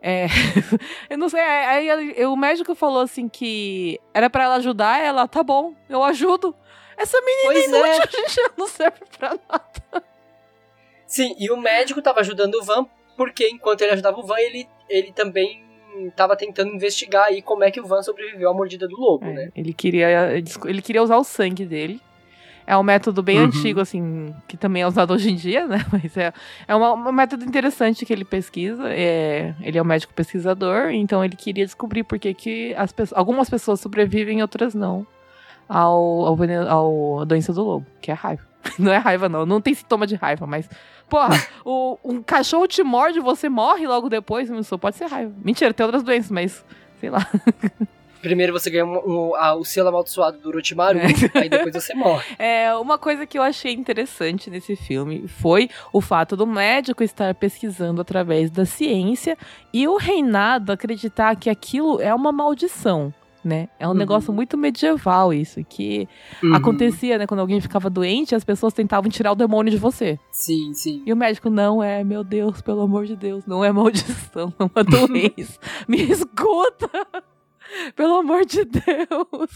[0.00, 0.26] É.
[1.10, 5.26] eu não sei, aí aí o médico falou assim que era pra ela ajudar, ela,
[5.26, 6.54] tá bom, eu ajudo.
[6.96, 7.96] Essa menina Pois inútil, é.
[8.02, 10.04] a gente não serve pra nada.
[11.06, 12.86] Sim, e o médico tava ajudando o Van,
[13.16, 15.64] porque enquanto ele ajudava o Van, ele, ele também
[16.14, 19.32] tava tentando investigar aí como é que o Van sobreviveu à mordida do lobo, É,
[19.32, 19.48] né?
[19.56, 20.32] ele, queria,
[20.66, 22.00] ele queria usar o sangue dele.
[22.66, 23.44] É um método bem Uhum.
[23.46, 25.84] antigo, assim, que também é usado hoje em dia, né?
[25.92, 26.32] Mas é,
[26.66, 28.88] é uma- um método interessante que ele pesquisa.
[28.88, 33.16] É, ele é um médico pesquisador, então ele queria descobrir por que, que as pessoas,
[33.18, 35.06] algumas pessoas sobrevivem e outras não
[35.68, 38.42] ao, ao, veneno, ao à doença do lobo, que é raiva.
[38.80, 39.46] Não é raiva, não.
[39.46, 40.68] Não tem sintoma de raiva, mas.
[41.08, 45.32] Porra, o, um cachorro te morde, você morre logo depois, só pode ser raiva.
[45.44, 46.64] Mentira, tem outras doenças, mas.
[47.00, 47.24] Sei lá.
[48.22, 48.96] Primeiro você ganha um,
[49.30, 50.98] um- a- o selo amaldiçoado do Orochimaru,
[51.34, 52.24] aí depois você morre.
[52.38, 57.34] É, uma coisa que eu achei interessante nesse filme foi o fato do médico estar
[57.34, 59.36] pesquisando através da ciência
[59.72, 63.12] e o reinado acreditar que aquilo é uma maldição.
[63.44, 63.68] Né?
[63.78, 63.96] É um Uhum.
[63.96, 66.08] negócio muito medieval isso, que
[66.42, 66.52] Uhum.
[66.56, 67.28] acontecia, né?
[67.28, 70.18] Quando alguém ficava doente, as pessoas tentavam tirar o demônio de você.
[70.32, 71.00] Sim, sim.
[71.06, 74.64] E o médico, não é, meu Deus, pelo amor de Deus, não é maldição, é
[74.64, 75.60] uma doença.
[75.86, 76.90] Me escuta!
[77.94, 79.50] Pelo amor de Deus!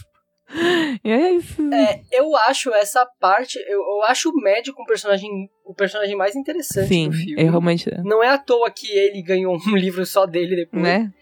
[1.04, 1.62] E é isso.
[1.72, 6.34] É, eu acho essa parte, eu, eu acho o médico um personagem, o personagem mais
[6.34, 7.42] interessante Sim, do filme.
[7.42, 7.88] eu realmente.
[8.02, 10.82] Não é à toa que ele ganhou um livro só dele depois.
[10.82, 11.12] Né?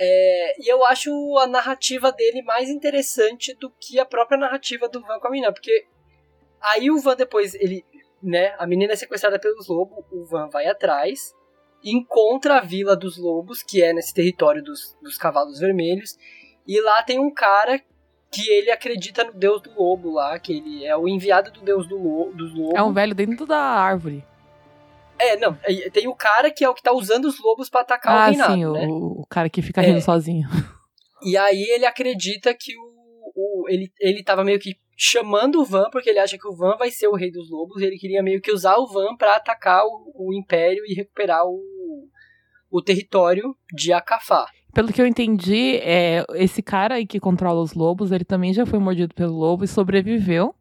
[0.00, 5.00] É, e eu acho a narrativa dele mais interessante do que a própria narrativa do
[5.02, 5.86] Van com a menina, porque
[6.60, 7.84] aí o Van depois, ele,
[8.22, 11.34] né, a menina é sequestrada pelos lobos, o Van vai atrás,
[11.84, 16.16] encontra a Vila dos Lobos, que é nesse território dos, dos cavalos vermelhos,
[16.66, 17.80] e lá tem um cara
[18.30, 21.86] que ele acredita no deus do lobo lá, que ele é o enviado do deus
[21.88, 22.74] do lo, dos lobos.
[22.78, 24.24] É um velho dentro da árvore.
[25.18, 27.80] É, não, é- tem o cara que é o que tá usando os lobos pra
[27.80, 28.86] atacar o ah, reinado, sim, né?
[28.86, 29.86] o, o cara que fica É.
[29.86, 30.48] rindo sozinho.
[31.22, 35.88] E aí ele acredita que o, o- ele, ele tava meio que chamando o Van,
[35.90, 38.38] porque ele acha que o Van vai ser o rei dos lobos, ele queria meio
[38.38, 41.58] que usar o Van pra atacar o, o Império e recuperar o,
[42.70, 44.46] o território de Akafá.
[44.74, 48.66] Pelo que eu entendi, é, esse cara aí que controla os lobos, ele também já
[48.66, 50.54] foi mordido pelo lobo e sobreviveu.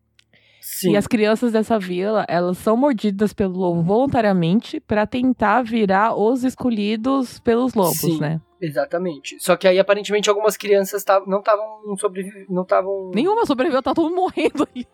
[0.71, 0.91] Sim.
[0.91, 6.43] E as crianças dessa vila, elas são mordidas pelo lobo voluntariamente pra tentar virar os
[6.43, 8.19] escolhidos pelos lobos, Sim.
[8.19, 8.39] né?
[8.61, 9.35] Exatamente.
[9.39, 13.09] Só que aí aparentemente algumas crianças tavam- não estavam sobrevivendo, não estavam...
[13.15, 14.87] Nenhuma sobreviveu, tá todo mundo morrendo ali.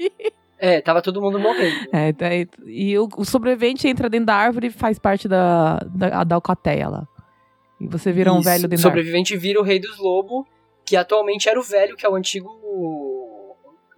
[0.57, 1.89] É, tava todo mundo morrendo.
[1.91, 2.27] É, tá
[2.65, 6.87] e o, o sobrevivente entra dentro da árvore e faz parte da, da, da alcateia
[6.87, 7.05] lá.
[7.81, 10.45] E você vira um Isso, velho dentro O sobrevivente vira o rei dos lobos,
[10.85, 12.49] que atualmente era o velho, que é o antigo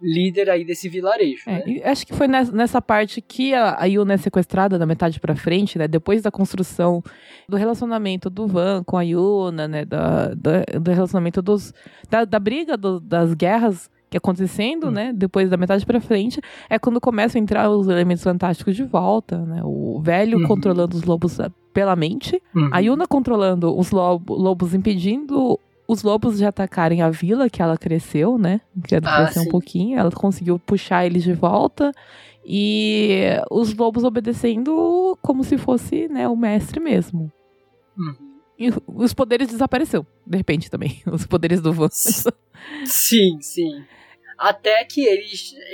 [0.02, 1.64] líder aí desse vilarejo, É, né?
[1.66, 5.20] e acho que foi nes- nessa parte que a, a Yuna é sequestrada da metade
[5.20, 5.88] pra frente, né?
[5.88, 7.02] Depois da construção
[7.50, 9.86] do relacionamento do Van com a Yuna, né?
[9.86, 11.74] Da, da- do relacionamento dos.
[12.10, 14.91] Da, da briga do- das guerras que acontecendo, Hum.
[14.91, 16.39] né, depois da metade pra frente,
[16.70, 19.60] é quando começam a entrar os elementos fantásticos de volta, né?
[19.66, 20.48] O velho Uhum.
[20.48, 22.70] controlando os lobos ah, pela mente, Uhum.
[22.72, 27.77] a Yuna controlando os lobo- lobos, impedindo os lobos de atacarem a vila que ela
[27.77, 28.59] cresceu, né?
[28.88, 29.47] Que ela Ah, cresceu sim.
[29.47, 31.91] um pouquinho, ela conseguiu puxar eles de volta.
[32.45, 37.31] E os lobos obedecendo como se fosse, né, o mestre mesmo.
[37.97, 38.27] Uhum.
[38.57, 41.01] E os poderes desapareceu, de repente também.
[41.11, 41.89] Os poderes do Van.
[41.91, 43.83] Sim, sim.
[44.38, 45.25] Até que ele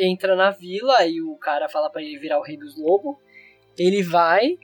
[0.01, 3.16] entra na vila e o cara fala pra ele virar o rei dos lobos.
[3.78, 4.57] Ele vai.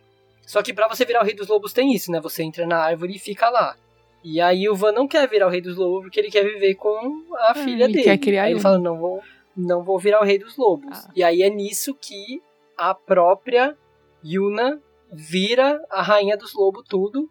[0.46, 2.20] Só que pra você virar o rei dos lobos tem isso, né?
[2.20, 3.76] Você entra na árvore e fica lá.
[4.24, 6.76] E aí o Van não quer virar o rei dos lobos porque ele quer viver
[6.76, 8.04] com a filha Ah, ele dele.
[8.04, 8.62] quer criar aí ele ele.
[8.64, 9.22] fala, não vou,
[9.56, 11.06] não vou virar o rei dos lobos.
[11.06, 11.12] Ah.
[11.16, 12.42] E aí é nisso que
[12.78, 13.78] a própria
[14.26, 14.80] Yuna
[15.12, 17.30] vira a rainha dos lobos tudo.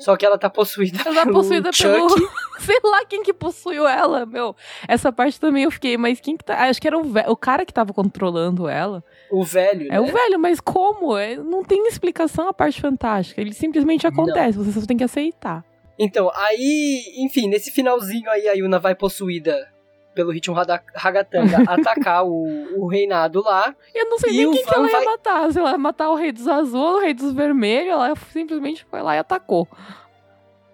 [0.00, 1.92] Só que ela tá possuída Ela é pelo possuída Chuck.
[1.92, 2.08] pelo.
[2.58, 4.56] Sei lá quem que possuiu ela, meu.
[4.88, 6.64] Essa parte também eu fiquei, mas quem que tá.
[6.68, 9.04] Acho que era o, ve- o cara que tava controlando ela.
[9.30, 10.10] O velho, É o né?
[10.12, 11.16] velho, mas como?
[11.16, 13.40] É, Não tem explicação a parte fantástica.
[13.40, 15.64] Ele simplesmente acontece, você só tem que aceitar.
[15.98, 19.68] Então, aí, enfim, nesse finalzinho aí a Yuna vai possuída
[20.14, 20.54] pelo ritmo
[20.94, 23.74] Ragatanga atacar o, o reinado lá.
[23.94, 25.52] Eu não sei nem quem que ela ia vai- matar.
[25.52, 29.02] Se ela ia matar o rei dos azuis, o rei dos vermelhos, ela simplesmente foi
[29.02, 29.66] lá e atacou.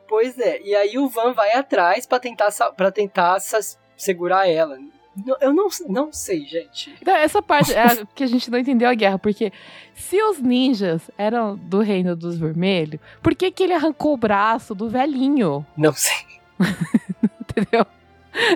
[0.08, 3.38] Pois é, e aí o Van vai atrás pra tentar, pra tentar
[3.96, 4.78] segurar ela.
[5.40, 6.94] Eu não, não sei, gente.
[7.00, 9.52] Então, essa parte é a que a gente não entendeu a guerra, porque
[9.94, 14.74] se os ninjas eram do reino dos vermelhos, por que, que ele arrancou o braço
[14.74, 15.64] do velhinho?
[15.76, 16.26] Não sei.
[17.40, 17.86] Entendeu?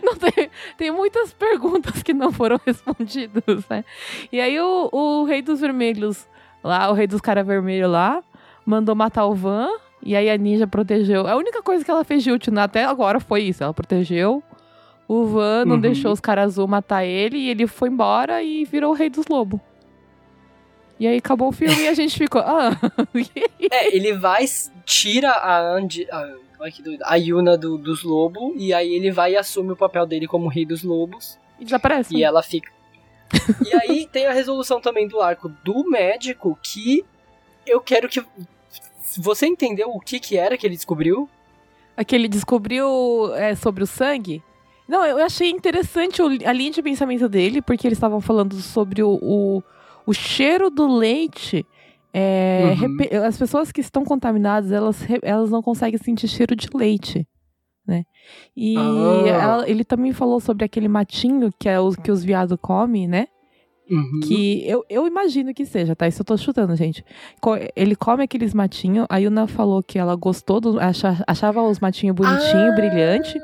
[0.03, 3.85] Não tem, tem muitas perguntas que não foram respondidas, né?
[4.33, 6.27] E aí o, o rei dos vermelhos
[6.65, 8.23] lá, o rei dos cara vermelho lá,
[8.67, 9.69] mandou matar o Van.
[10.03, 11.27] E aí a ninja protegeu.
[11.27, 13.63] A única coisa que ela fez de útil até agora foi isso.
[13.63, 14.43] Ela protegeu
[15.09, 15.81] o Van, não Uhum.
[15.81, 17.39] deixou os caras azul matar ele.
[17.39, 19.59] E ele foi embora e virou o rei dos lobos.
[21.01, 22.41] E aí acabou o filme e a gente ficou.
[22.43, 22.71] Ah,
[23.71, 24.45] É, ele vai,
[24.85, 26.07] tira a Andy.
[26.11, 27.03] A, olha que doido.
[27.05, 28.53] A Yuna do- dos lobos.
[28.57, 31.39] E aí ele vai e assume o papel dele como rei dos lobos.
[31.61, 32.15] e desaparece.
[32.17, 32.71] E ela fica.
[33.67, 37.05] e aí tem a resolução também do arco do médico que
[37.67, 38.23] eu quero que.
[39.19, 41.29] Você entendeu o que que era que ele descobriu?
[41.97, 44.43] Aquele descobriu é, sobre o sangue.
[44.89, 49.19] Não, eu achei interessante a linha de pensamento dele, porque eles estavam falando sobre o,
[49.21, 49.63] o,
[50.07, 51.65] o cheiro do leite.
[52.13, 52.97] É, Uhum.
[53.27, 57.27] as pessoas que estão contaminadas, elas, elas não conseguem sentir cheiro de leite.
[57.87, 58.05] Né?
[58.57, 59.29] E Ah.
[59.29, 63.29] ela- ele também falou sobre aquele matinho que é o que os viados comem, né?
[63.91, 64.21] Uhum.
[64.27, 66.07] Que eu, eu imagino que seja, tá?
[66.07, 67.03] Isso eu tô chutando, gente.
[67.75, 69.07] Ele come aqueles matinhos.
[69.09, 72.75] A Yuna falou que ela gostou, do, acha- achava os matinhos bonitinho, Ah.
[72.75, 73.39] brilhante.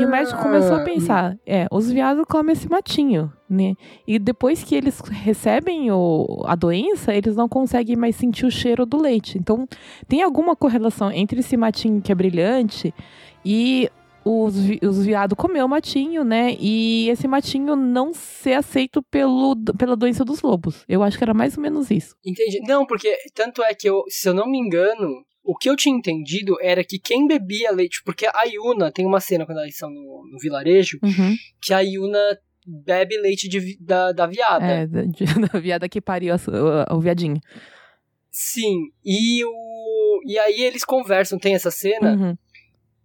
[0.00, 3.74] E, o médico começou a pensar: é, os viados comem esse matinho, né?
[4.06, 8.86] E depois que eles recebem o, a doença, eles não conseguem mais sentir o cheiro
[8.86, 9.38] do leite.
[9.38, 9.66] Então,
[10.08, 12.94] tem alguma correlação entre esse matinho que é brilhante
[13.44, 13.90] e
[14.24, 16.56] os, os viados comer o matinho, né?
[16.58, 20.84] E esse matinho não ser aceito pelo, pela doença dos lobos.
[20.88, 22.14] Eu acho que era mais ou menos isso.
[22.24, 22.60] Entendi.
[22.66, 25.96] Não, porque tanto é que eu, se eu não me engano, o que eu tinha
[25.96, 29.90] entendido era que quem bebia leite, porque a Yuna tem uma cena quando eles estão
[29.90, 31.34] no, no vilarejo, Uhum.
[31.60, 34.64] que a Yuna bebe leite de da, da viada.
[34.64, 35.02] É, da,
[35.52, 37.40] da viada que pariu a- o, o viadinho.
[38.30, 38.90] Sim.
[39.04, 42.36] E o e aí eles conversam, tem essa cena Uhum.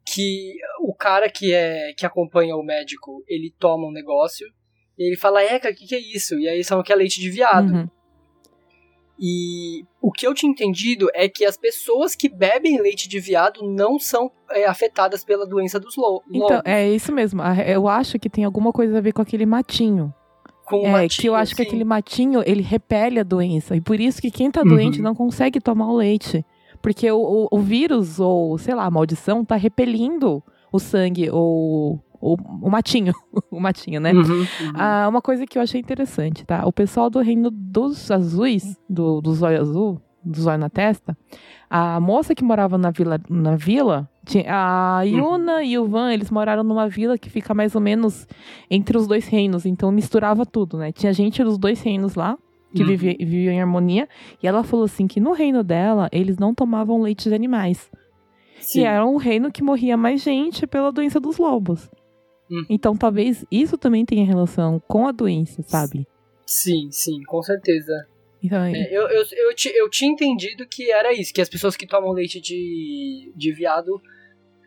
[0.06, 4.48] que o cara que é que acompanha o médico, ele toma um negócio
[4.98, 6.96] e ele fala: "Eca, o que que é isso?" E aí eles falam que é
[6.96, 7.74] leite de viado.
[7.74, 7.88] Uhum.
[9.20, 13.62] E o que eu tinha entendido é que as pessoas que bebem leite de viado
[13.64, 16.62] não são é, afetadas pela doença dos lo Então, lobos.
[16.66, 17.42] é isso mesmo.
[17.66, 20.14] Eu acho que tem alguma coisa a ver com aquele matinho.
[20.66, 21.70] com É, matinho, que eu acho que assim.
[21.70, 23.76] aquele matinho, ele repele a doença.
[23.76, 24.68] E por isso que quem tá Uhum.
[24.70, 26.46] doente não consegue tomar o leite.
[26.82, 27.18] Porque o,
[27.52, 32.00] o, o vírus, ou sei lá, a maldição, tá repelindo o sangue, ou
[32.34, 33.14] o, o matinho.
[33.52, 34.14] o matinho, né?
[34.14, 34.46] Uhum, uhum.
[34.74, 36.66] Ah, uma coisa que eu achei interessante, tá?
[36.66, 41.18] O pessoal do reino dos azuis, do, do zóio azul, do zóio na testa,
[41.70, 46.30] a moça que morava na vila, na vila tinha, a Yuna e o Van, eles
[46.30, 48.28] moraram numa vila que fica mais ou menos
[48.70, 50.92] entre os dois reinos, então misturava tudo, né?
[50.92, 52.38] Tinha gente dos dois reinos lá,
[52.76, 52.90] que Uhum.
[52.90, 54.08] vivia, viviam em harmonia,
[54.44, 57.90] e ela falou assim que no reino dela, eles não tomavam leite de animais.
[58.60, 58.82] Sim.
[58.82, 61.90] E era um reino que morria mais gente pela doença dos lobos.
[62.50, 62.66] Uhum.
[62.70, 66.08] Então talvez isso também tenha relação com a doença, sabe?
[66.46, 68.08] sim, sim, com certeza.
[68.42, 71.88] Então, É, eu, eu, eu, eu tinha entendido que era isso, que as pessoas que
[71.88, 74.02] tomam leite de, de viado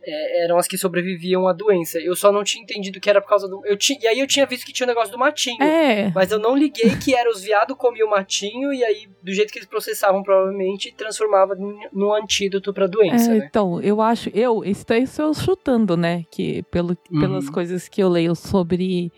[0.02, 1.98] é, eram as que sobreviviam à doença.
[1.98, 3.64] Eu só não tinha entendido que era por causa do.
[3.66, 5.62] Eu ti, e aí eu tinha visto que tinha o negócio do matinho.
[5.62, 6.10] É.
[6.14, 9.52] Mas eu não liguei que era os viados comiam o matinho e aí, do jeito
[9.52, 13.46] que eles processavam, provavelmente, transformava num, num antídoto pra doença, É, né?
[13.48, 16.24] Então, eu acho, eu, isso daí sou eu chutando, né?
[16.30, 17.20] Que pelo, Uhum.
[17.20, 19.12] pelas coisas que eu leio sobre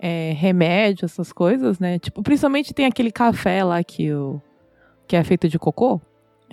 [0.00, 1.98] é, remédio, essas coisas, né?
[1.98, 4.40] Tipo, principalmente tem aquele café lá que, o,
[5.06, 6.00] que é feito de cocô.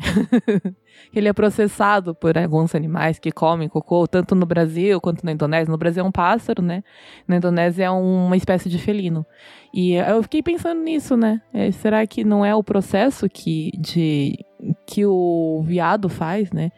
[1.14, 5.72] Ele é processado por alguns animais que comem cocô, tanto no Brasil quanto na Indonésia.
[5.72, 6.84] No Brasil é um pássaro, né?
[7.28, 9.26] Na Indonésia é uma espécie de felino.
[9.74, 11.42] E eu fiquei pensando nisso, né?
[11.54, 14.46] É, será que não é o processo que, de,
[14.86, 16.72] que o viado faz, né?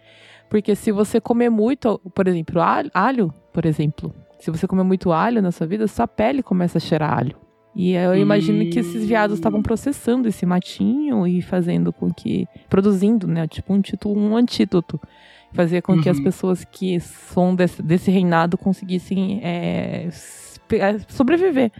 [0.49, 5.11] Porque se você comer muito, por exemplo, alho, alho, por exemplo, se você comer muito
[5.11, 7.42] alho na sua vida, sua pele começa a cheirar alho.
[7.75, 12.47] E eu imagino que esses viados estavam processando esse matinho e fazendo com que.
[12.69, 13.47] produzindo, né?
[13.47, 14.99] Tipo um título, um antídoto.
[15.53, 16.23] Fazer com que as Uhum.
[16.23, 20.09] pessoas que são desse, desse reinado conseguissem é,
[20.71, 21.71] é, sobreviver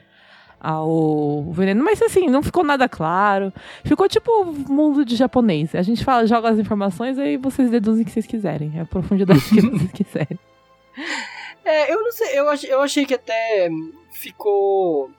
[0.60, 1.84] ao veneno.
[1.84, 3.52] Mas assim, não ficou nada claro.
[3.84, 5.74] Ficou tipo mundo de japonês.
[5.76, 8.80] A gente fala, joga as informações, aí vocês deduzem o que vocês quiserem.
[8.80, 10.39] A profundidade que vocês quiserem.
[11.66, 13.70] É, eu não sei, eu, eu achei que até
[14.12, 15.10] ficou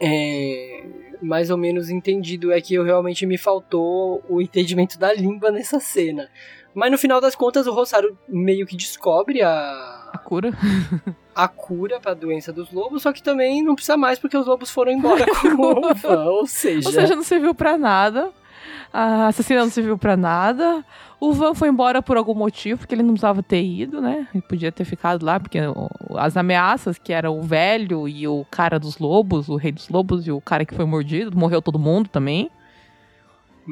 [0.00, 0.84] é,
[1.22, 2.52] mais ou menos entendido.
[2.52, 6.28] É que eu realmente me faltou o entendimento da língua nessa cena.
[6.74, 10.52] Mas no final das contas, o Rosário meio que descobre A a, cura.
[11.34, 14.70] a cura pra doença dos lobos, só que também não precisa mais porque os lobos
[14.70, 15.48] foram embora com
[16.08, 16.88] o ou seja...
[16.88, 18.30] Ou seja, não serviu pra nada.
[18.96, 20.84] A assassina não serviu pra nada.
[21.18, 24.28] O Van foi embora por algum motivo, porque ele não precisava ter ido, né?
[24.32, 25.58] Ele podia ter ficado lá, porque
[26.16, 30.28] as ameaças, que era o velho e o cara dos lobos, o rei dos lobos
[30.28, 32.48] e o cara que foi mordido, morreu todo mundo também.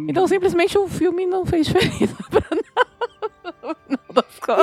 [0.09, 2.65] Então, simplesmente, o filme não fez diferença pra nada.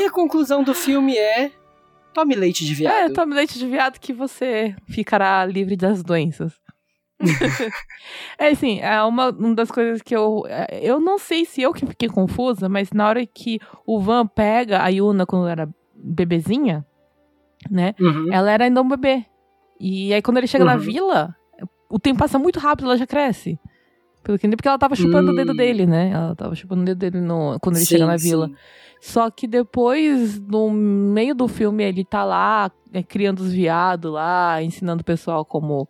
[0.02, 1.52] E a conclusão do filme é...
[2.14, 2.94] Tome leite de viado.
[2.94, 6.60] É, tome leite de viado que você ficará livre das doenças.
[8.38, 10.44] É assim, é uma, uma das coisas que eu.
[10.48, 14.26] é, Eu não sei se eu que fiquei confusa, mas na hora que o Van
[14.26, 16.86] pega a Yuna quando era bebezinha,
[17.70, 17.94] né?
[18.00, 18.32] Uhum.
[18.32, 19.26] Ela era ainda um bebê.
[19.80, 20.80] E aí quando ele chega na Uhum.
[20.80, 21.36] vila,
[21.90, 23.60] o tempo passa muito rápido, ela já cresce.
[24.22, 25.56] Pelo que porque ela tava chupando o dedo Hum.
[25.56, 26.12] dele, né?
[26.12, 28.48] Ela tava chupando o dedo dele no, quando ele Sim, chega na vila.
[28.48, 28.56] sim.
[29.02, 34.62] Só que depois, no meio do filme, ele tá lá, é, criando os viados lá,
[34.62, 35.88] ensinando o pessoal como,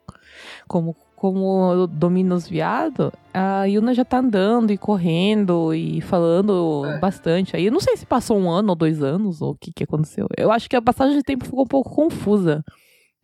[0.68, 3.12] como, como domina os viados.
[3.34, 6.98] A Yuna já tá andando e correndo e falando É.
[7.00, 7.56] bastante.
[7.58, 9.84] Aí eu não sei se passou um ano ou dois anos, ou o que que
[9.84, 10.28] aconteceu.
[10.38, 12.64] Eu acho que a passagem de tempo ficou um pouco confusa.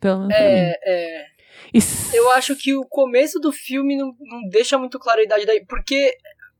[0.04, 0.28] Mim.
[0.30, 1.24] É, é...
[1.72, 5.46] S- Eu acho que o começo do filme não, não deixa muito claro a idade
[5.46, 5.64] daí.
[5.66, 6.12] Porque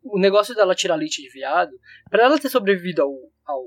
[0.02, 1.70] o negócio dela tirar leite de viado,
[2.10, 3.10] pra ela ter sobrevivido ao,
[3.46, 3.62] ao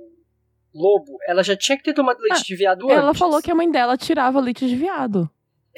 [0.74, 3.20] lobo, ela já tinha que ter tomado leite Ah, de viado ela antes.
[3.20, 5.30] falou que a mãe dela tirava leite de viado.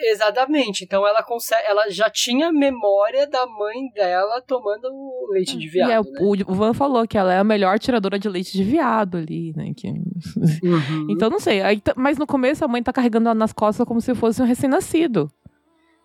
[0.02, 0.84] Exatamente.
[0.84, 1.64] Então ela consegue.
[1.68, 5.89] Ela já tinha memória da mãe dela tomando o leite de viado.
[5.89, 6.08] e é, né?
[6.20, 9.54] o, o Van falou que ela é a melhor tiradora de leite de viado ali,
[9.56, 9.72] né?
[9.76, 9.88] Que...
[9.88, 11.08] Uhum.
[11.10, 11.62] Então não sei.
[11.62, 14.45] Aí mas no começo a mãe tá carregando ela nas costas como se fosse um
[14.45, 15.32] recém-nascido.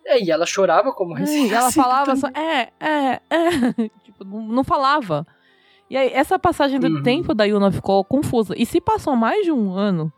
[0.04, 3.88] É, e ela chorava como É, e ela falava só, é, é, é.
[4.04, 5.26] tipo, não, não falava.
[5.90, 7.02] E aí, essa passagem do Uhum.
[7.02, 8.54] tempo da Yuna ficou confusa.
[8.56, 10.12] E se passou mais de um ano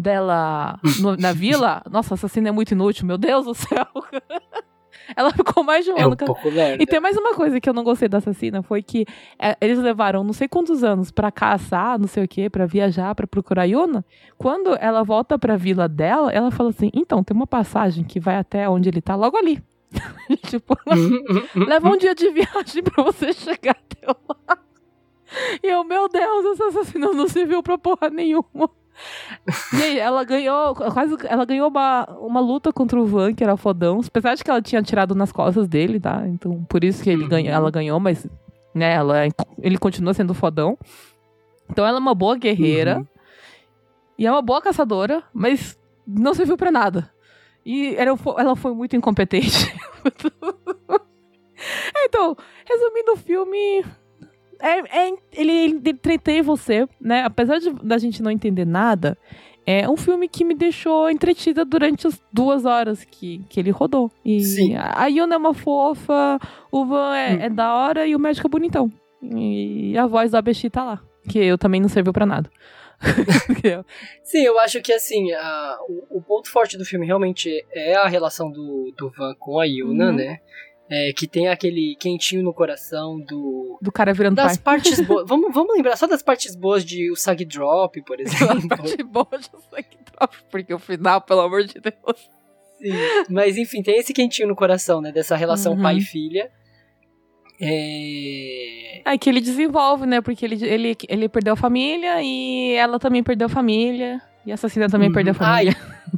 [0.00, 3.86] dela no- na vila, nossa, essa cena é muito inútil, meu Deus do céu.
[5.16, 6.12] ela ficou mais de um É ano.
[6.12, 6.82] um pouco lerda.
[6.82, 9.04] E tem mais uma coisa que eu não gostei da assassina, foi que
[9.38, 13.14] é, eles levaram não sei quantos anos pra caçar, não sei o que, pra viajar,
[13.14, 14.04] pra procurar Yuna.
[14.38, 18.36] Quando ela volta pra vila dela, ela fala assim: então, tem uma passagem que vai
[18.36, 19.62] até onde ele tá, logo ali.
[20.46, 20.76] tipo,
[21.66, 24.58] leva um dia de viagem pra você chegar até lá.
[25.62, 28.70] E eu, meu Deus, essa assassina não serviu pra porra nenhuma.
[29.78, 33.56] E aí, ela ganhou, quase, ela ganhou uma, uma luta contra o Van, que era
[33.56, 36.22] fodão, apesar de que ela tinha tirado nas costas dele, tá?
[36.26, 37.28] Então, por isso que ele Uhum.
[37.28, 38.26] ganha, ela ganhou, mas,
[38.74, 39.16] né, ela,
[39.62, 40.76] ele continua sendo fodão.
[41.70, 43.06] Então, ela é uma boa guerreira, Uhum.
[44.18, 47.10] e é uma boa caçadora, mas não serviu pra nada.
[47.64, 49.72] E fo- ela foi muito incompetente.
[52.06, 52.36] então,
[52.66, 53.84] resumindo o filme,
[54.60, 57.22] é, é- ele, ele entretém você, né?
[57.24, 59.16] Apesar de, da gente não entender nada,
[59.66, 64.10] é um filme que me deixou entretida durante as duas horas que, que ele rodou.
[64.24, 64.74] E Sim.
[64.76, 66.38] a Yuna é uma fofa,
[66.72, 67.38] o Van é, Hum.
[67.42, 68.90] é da hora e o médico é bonitão.
[69.22, 71.00] E a voz do Abeshi tá lá.
[71.28, 72.50] Que eu também não serviu pra nada.
[74.24, 78.06] Sim, eu acho que assim, a- o, o ponto forte do filme realmente é a
[78.06, 80.12] relação do, do Van com a Yuna, Uhum.
[80.16, 80.38] né?
[80.90, 84.74] É, que tem aquele quentinho no coração do Do cara virando das pai.
[84.74, 85.24] partes boas.
[85.28, 88.66] vamos, vamos lembrar só das partes boas de Usagi Drop, por exemplo.
[88.68, 92.30] parte boa já sei que drop, porque o final, pelo amor de Deus.
[92.80, 92.92] Sim.
[93.28, 95.12] Mas enfim, tem esse quentinho no coração, né?
[95.12, 95.82] Dessa relação Uhum.
[95.82, 96.50] pai e filha.
[97.60, 99.02] É...
[99.12, 100.20] É que ele desenvolve, né?
[100.20, 104.20] Porque ele, ele, ele perdeu a família e ela também perdeu a família.
[104.46, 105.14] E a assassina também Uhum.
[105.14, 105.76] perdeu a família.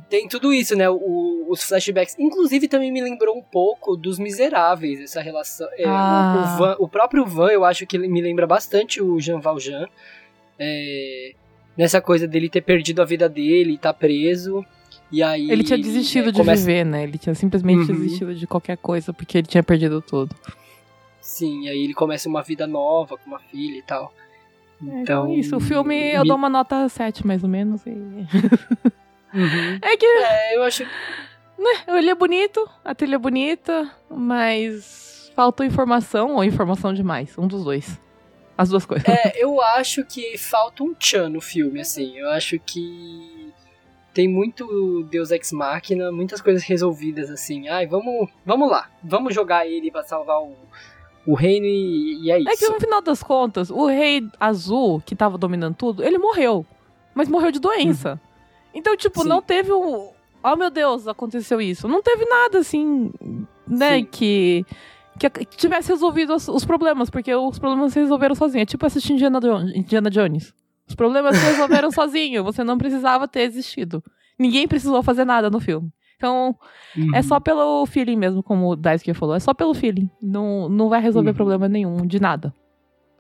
[0.09, 0.89] Tem tudo isso, né?
[0.89, 2.17] O- os flashbacks.
[2.19, 5.69] Inclusive, também me lembrou um pouco dos Miseráveis, essa relação.
[5.77, 6.55] É, o- Ah.
[6.55, 9.87] o, Van- o próprio Van, eu acho que ele me lembra bastante o Jean Valjean.
[10.59, 11.33] É,
[11.77, 14.65] nessa coisa dele ter perdido a vida dele, tá preso.
[15.11, 15.51] E aí.
[15.51, 17.03] Ele tinha desistido é, de começa- viver, né?
[17.03, 17.99] Ele tinha simplesmente Uhum.
[17.99, 20.35] desistido de qualquer coisa porque ele tinha perdido tudo.
[21.21, 24.13] Sim, e aí ele começa uma vida nova com uma filha e tal.
[24.83, 25.01] Então.
[25.03, 25.57] Então, isso.
[25.57, 27.85] O filme eu me- dou uma nota 7, mais ou menos.
[27.87, 27.91] E...
[27.91, 28.27] Uhum.
[29.81, 30.85] É que É, eu acho.
[31.89, 37.37] ele é bonito, a trilha é bonita, mas faltou informação ou informação demais.
[37.39, 37.99] Um dos dois.
[38.59, 39.09] As duas coisas.
[39.09, 42.17] É, eu acho que falta um tchan no filme, assim.
[42.19, 43.51] Eu acho que
[44.13, 47.69] tem muito Deus Ex Machina, muitas coisas resolvidas, assim.
[47.69, 48.91] Ai, vamos, vamos lá.
[49.03, 50.55] Vamos jogar ele pra salvar o,
[51.27, 52.49] o reino e, e é isso.
[52.51, 56.67] É que no final das contas, o rei azul, que tava dominando tudo, ele morreu.
[57.15, 58.21] Mas morreu de doença.
[58.75, 59.25] Então, tipo, Uhum.
[59.25, 59.29] Sim.
[59.29, 60.11] não teve um.
[60.43, 61.87] Oh meu Deus, aconteceu isso.
[61.87, 63.13] Não teve nada assim,
[63.67, 64.05] né, Sim.
[64.11, 64.67] que.
[65.19, 68.63] Que tivesse resolvido os, os problemas, porque os problemas se resolveram sozinhos.
[68.63, 69.39] É tipo assistir Indiana,
[69.75, 70.55] Indiana Jones.
[70.89, 72.43] Os problemas se resolveram sozinho.
[72.43, 74.03] Você não precisava ter existido.
[74.39, 75.91] Ninguém precisou fazer nada no filme.
[76.23, 76.55] Então,
[76.97, 77.11] Uhum.
[77.17, 79.35] é só pelo feeling mesmo, como o Daisuke falou.
[79.35, 80.09] É só pelo feeling.
[80.23, 81.35] Não, não vai resolver Uhum.
[81.35, 82.55] problema nenhum, de nada.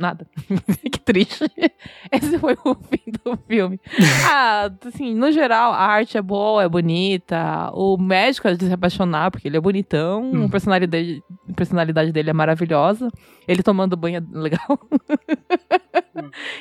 [0.02, 0.26] Nada.
[0.90, 1.44] que triste.
[2.10, 3.80] Esse foi o fim do filme.
[4.28, 7.70] ah, assim, no geral, a arte é boa, é bonita.
[7.72, 10.32] O médico é de se apaixonar, porque ele é bonitão.
[10.32, 10.46] Uhum.
[10.46, 13.12] A personalidade, a personalidade dele é maravilhosa.
[13.46, 14.76] Ele tomando banho é legal.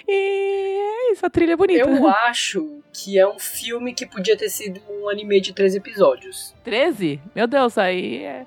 [0.07, 1.89] e é isso, a trilha é bonita.
[1.89, 6.53] Eu acho que é um filme que podia ter sido um anime de três episódios.
[6.63, 7.19] 13?
[7.35, 8.45] Meu Deus, aí é.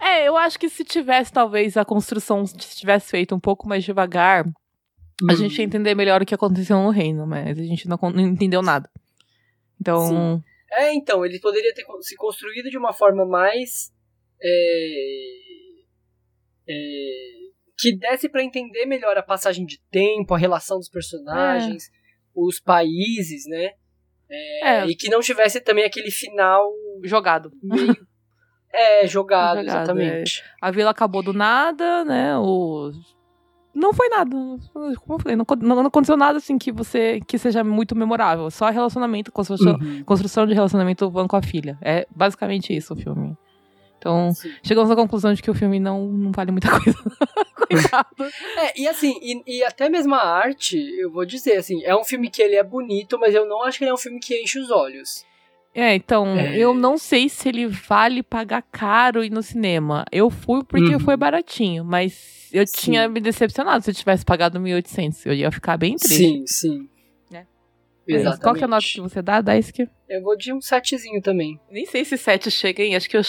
[0.00, 3.82] É, eu acho que se tivesse, talvez, a construção se tivesse feito um pouco mais
[3.84, 5.36] devagar, a Uhum.
[5.36, 8.62] gente ia entender melhor o que aconteceu no reino, mas a gente não, não entendeu
[8.62, 8.88] nada.
[9.80, 10.44] Então, Sim.
[10.72, 13.90] É, então, ele poderia ter se construído de uma forma mais.
[14.42, 15.36] é,
[16.68, 16.74] é,
[17.78, 21.90] que desse pra entender melhor a passagem de tempo, a relação dos personagens,
[22.34, 23.72] os países, né?
[24.62, 26.70] é, E que não tivesse também aquele final
[27.04, 27.50] jogado.
[27.62, 28.05] meio.
[28.76, 30.44] É, jogado, Jogado, exatamente.
[30.60, 32.36] A vila acabou do nada, né?
[32.38, 32.90] O...
[33.74, 34.30] Não foi nada.
[34.72, 38.50] Como eu falei, não, não aconteceu nada assim que você que seja muito memorável.
[38.50, 40.02] Só relacionamento, construção, Uhum.
[40.04, 41.76] construção de relacionamento van com a filha.
[41.82, 43.36] É basicamente isso o filme.
[43.98, 44.50] Então, Sim.
[44.62, 46.98] chegamos à conclusão de que o filme não, não vale muita coisa.
[47.54, 48.08] Coitado.
[48.58, 52.04] É, e assim, e, e até mesmo a arte, eu vou dizer, assim, é um
[52.04, 54.40] filme que ele é bonito, mas eu não acho que ele é um filme que
[54.40, 55.25] enche os olhos.
[55.78, 56.56] É, então, É.
[56.56, 60.06] eu não sei se ele vale pagar caro ir no cinema.
[60.10, 61.00] Eu fui porque Uhum.
[61.00, 62.74] foi baratinho, mas eu Sim.
[62.76, 65.26] tinha me decepcionado se eu tivesse pagado 1.800.
[65.26, 66.16] Eu ia ficar bem triste.
[66.16, 66.88] Sim, sim.
[67.30, 67.44] É.
[68.08, 68.42] Exatamente.
[68.42, 69.86] Qual que é a nota que você dá, Daisuke?
[70.08, 71.60] Eu vou de um setzinho também.
[71.70, 72.96] Nem sei se 7 chega, hein?
[72.96, 73.22] Acho que eu,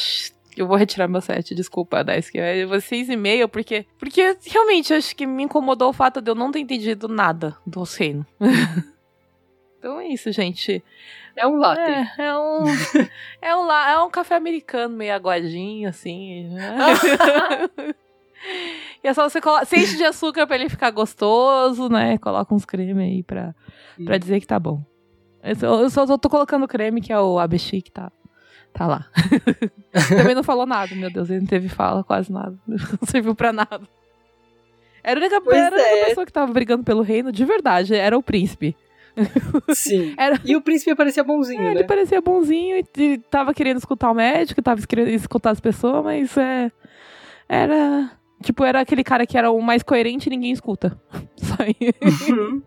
[0.55, 1.53] eu vou retirar meu 7.
[1.53, 2.37] Desculpa, Daisuke.
[2.37, 3.85] Eu vou 6,5 porque...
[3.99, 7.83] Porque, realmente, acho que me incomodou o fato de eu não ter entendido nada do
[7.83, 8.25] reino.
[9.79, 10.83] então é isso, gente.
[11.37, 11.81] É um latte.
[11.81, 12.63] É, é um.
[13.41, 16.49] é um, lá, é um café americano meio aguadinho, assim.
[16.49, 16.75] né?
[19.03, 19.63] e é só você colocar.
[19.63, 22.17] Você enche de açúcar pra ele ficar gostoso, né?
[22.17, 23.53] Coloca uns creme aí pra,
[24.03, 24.81] pra dizer que tá bom.
[25.43, 28.11] Eu só, eu só tô colocando creme, que é o ABC que tá,
[28.73, 29.07] tá lá.
[30.09, 31.29] Também não falou nada, meu Deus.
[31.29, 32.57] Ele não teve fala, quase nada.
[32.67, 33.81] Não serviu pra nada.
[35.03, 36.05] Era a única, era é.
[36.05, 37.95] pessoa que tava brigando pelo reino, de verdade.
[37.95, 38.75] Era o príncipe.
[39.73, 40.13] Sim.
[40.19, 41.71] Era, E o príncipe parecia bonzinho, é, né?
[41.71, 46.35] ele parecia bonzinho e, tava querendo escutar o médico, tava querendo escutar as pessoas, mas
[46.37, 46.71] é.
[47.49, 48.11] Era.
[48.41, 50.99] Tipo, era aquele cara que era o mais coerente e ninguém escuta.
[51.35, 52.33] Só isso.
[52.33, 52.61] Uhum.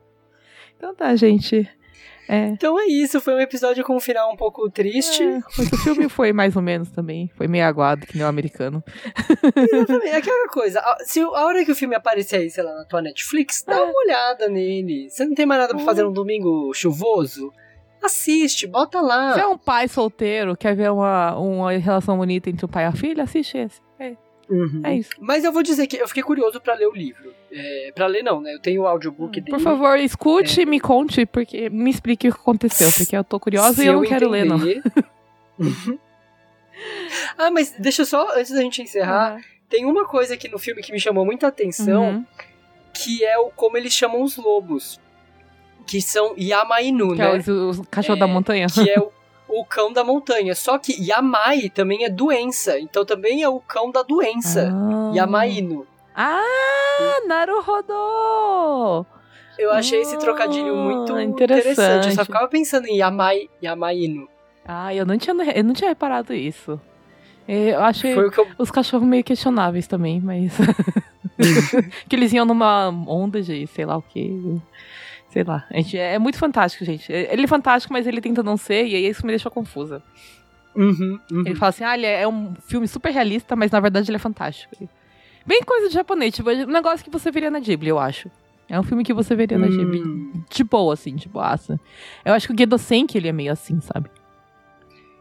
[0.77, 1.69] Então tá, gente.
[2.33, 2.47] É.
[2.47, 5.25] Então é isso, foi um episódio com um final um pouco triste.
[5.25, 7.29] é, mas o filme foi mais ou menos também.
[7.35, 8.83] Foi meio aguado, que nem o americano.
[9.57, 10.81] Exatamente, é aquela coisa.
[10.81, 13.83] a- Se a hora que o filme aparecer aí, sei lá, na tua Netflix, dá
[13.83, 15.11] uma olhada nele.
[15.11, 17.53] Você não tem mais nada pra fazer num domingo chuvoso?
[18.03, 19.35] Assiste, bota lá.
[19.35, 22.87] Se é um pai solteiro, quer ver uma, uma relação bonita entre o pai e
[22.87, 23.81] a filha, assiste esse.
[23.99, 24.17] É,
[24.49, 24.81] Uhum.
[24.85, 25.11] é isso.
[25.21, 27.33] Mas eu vou dizer que eu fiquei curioso pra ler o livro.
[27.53, 28.55] É, pra ler não, né?
[28.55, 29.51] Eu tenho o audiobook dele.
[29.57, 33.41] Por favor, escute e me conte, porque me explique o que aconteceu, porque eu tô
[33.41, 34.57] curiosa Se e eu não quero ler, não.
[34.57, 34.83] entender-
[37.37, 40.83] ah, mas deixa eu só, antes da gente encerrar, tem uma coisa aqui no filme
[40.83, 42.27] que me chamou muita atenção, Uhum.
[42.95, 45.01] que é o como eles chamam os lobos.
[45.87, 47.45] Que são Yamainu, Que é né?
[47.49, 48.67] o, o cachorro É, da montanha.
[48.73, 49.11] Que é o,
[49.49, 50.55] o cão da montanha.
[50.55, 52.79] Só que Yamai também é doença.
[52.79, 54.71] Então também é o cão da doença.
[54.73, 55.13] Ah.
[55.17, 55.85] Yamainu.
[56.23, 59.07] Ah, Naruhodo!
[59.59, 61.71] Eu achei esse Ah, trocadilho muito interessante.
[61.71, 62.09] interessante.
[62.09, 64.29] Eu só ficava pensando em Yamai, Yamainu.
[64.67, 66.79] Ah, eu não tinha, eu não tinha reparado isso.
[67.49, 68.31] Eu achei eu.
[68.59, 70.53] os cachorros meio questionáveis também, mas.
[72.07, 74.61] que eles iam numa onda de sei lá o que.
[75.31, 75.65] Sei lá.
[75.71, 77.11] A gente, é muito fantástico, gente.
[77.11, 80.03] Ele é fantástico, mas ele tenta não ser, e aí isso me deixou confusa.
[80.77, 81.41] Uhum, uhum.
[81.47, 84.21] Ele fala assim: ah, ele é um filme super realista, mas na verdade ele é
[84.21, 84.77] fantástico.
[85.47, 88.31] Bem coisa de japonês, tipo, um negócio que você veria na Ghibli, eu acho.
[88.69, 89.67] É um filme que você veria na.
[89.67, 90.45] Hum.
[90.71, 91.79] Boa, assim, de boaça.
[92.25, 94.09] Eu acho que o Gedosenki, ele é meio assim, sabe?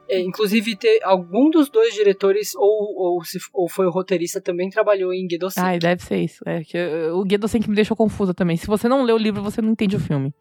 [0.07, 4.69] É, inclusive, ter, algum dos dois diretores, ou, ou, se, ou foi o roteirista, também
[4.69, 5.63] trabalhou em Gedosen.
[5.63, 6.43] Ai, deve ser isso.
[6.45, 6.77] É que
[7.11, 8.55] o Gedosenki me deixou confusa também.
[8.55, 10.33] Se você não lê o livro, você não entende o filme.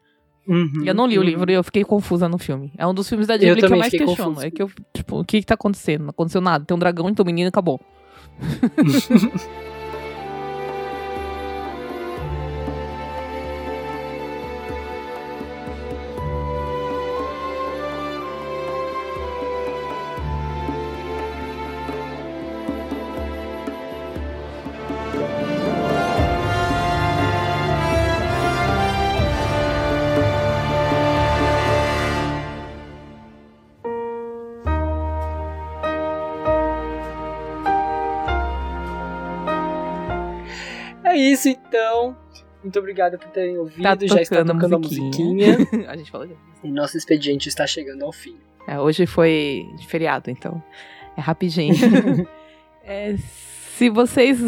[0.47, 1.27] Uhum, Eu não li o uhum.
[1.27, 2.73] livro e eu fiquei confusa no filme.
[2.75, 4.41] É um dos filmes da Ghibli que eu mais questiono.
[4.41, 6.01] É que eu, tipo, o que que tá acontecendo?
[6.01, 6.65] Não aconteceu nada.
[6.65, 7.79] Tem um dragão, então o menino acabou.
[8.41, 9.31] 嗯哼哼哼
[42.69, 43.81] Muito obrigado por terem ouvido.
[43.81, 45.57] Tá Já está tocando a tocando a musiquinha.
[45.57, 45.89] musiquinha.
[45.89, 46.27] a gente falou.
[46.63, 48.35] e nosso expediente está chegando ao fim.
[48.67, 50.61] É, hoje foi de feriado, então
[51.17, 51.73] é rapidinho.
[52.91, 53.15] É,
[53.77, 54.39] se vocês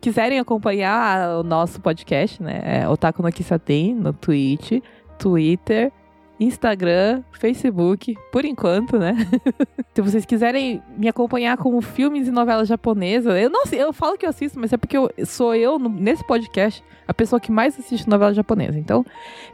[0.00, 2.62] quiserem acompanhar o nosso podcast, né?
[2.64, 4.80] É Otaku no Kisaten, no Twitch,
[5.18, 5.92] Twitter,
[6.38, 9.14] Instagram, Facebook, por enquanto, né?
[9.94, 14.18] se vocês quiserem me acompanhar com filmes e novelas japonesas, eu não sei, eu falo
[14.18, 17.78] que eu assisto, mas é porque eu, sou eu, nesse podcast, a pessoa que mais
[17.78, 18.78] assiste novela japonesa.
[18.78, 19.04] Então,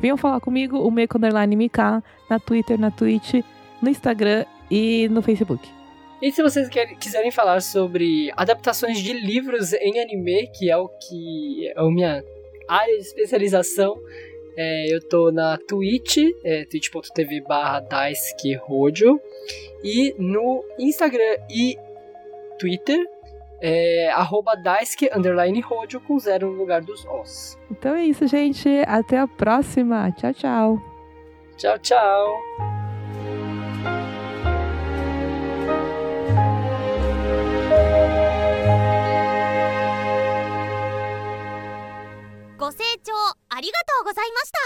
[0.00, 3.34] venham falar comigo, o Meiko Underline MK, na Twitter, na Twitch,
[3.80, 5.68] no Instagram e no Facebook.
[6.20, 6.68] E se vocês
[7.00, 12.22] quiserem falar sobre adaptações de livros em anime, que é o que é a minha
[12.68, 13.96] área de especialização,
[14.56, 17.80] é, eu tô na Twitch, é, twitch.tv barra
[19.82, 21.76] e no Instagram e
[22.58, 22.98] Twitter,
[23.60, 27.56] é, arroba daisuke underline hojo com zero no lugar dos os.
[27.70, 28.68] Então é isso, gente.
[28.86, 30.10] Até a próxima.
[30.12, 30.92] Tchau, tchau.
[31.56, 32.71] Tchau, tchau!
[42.62, 43.12] ご清聴
[43.48, 44.62] ありがとうございました。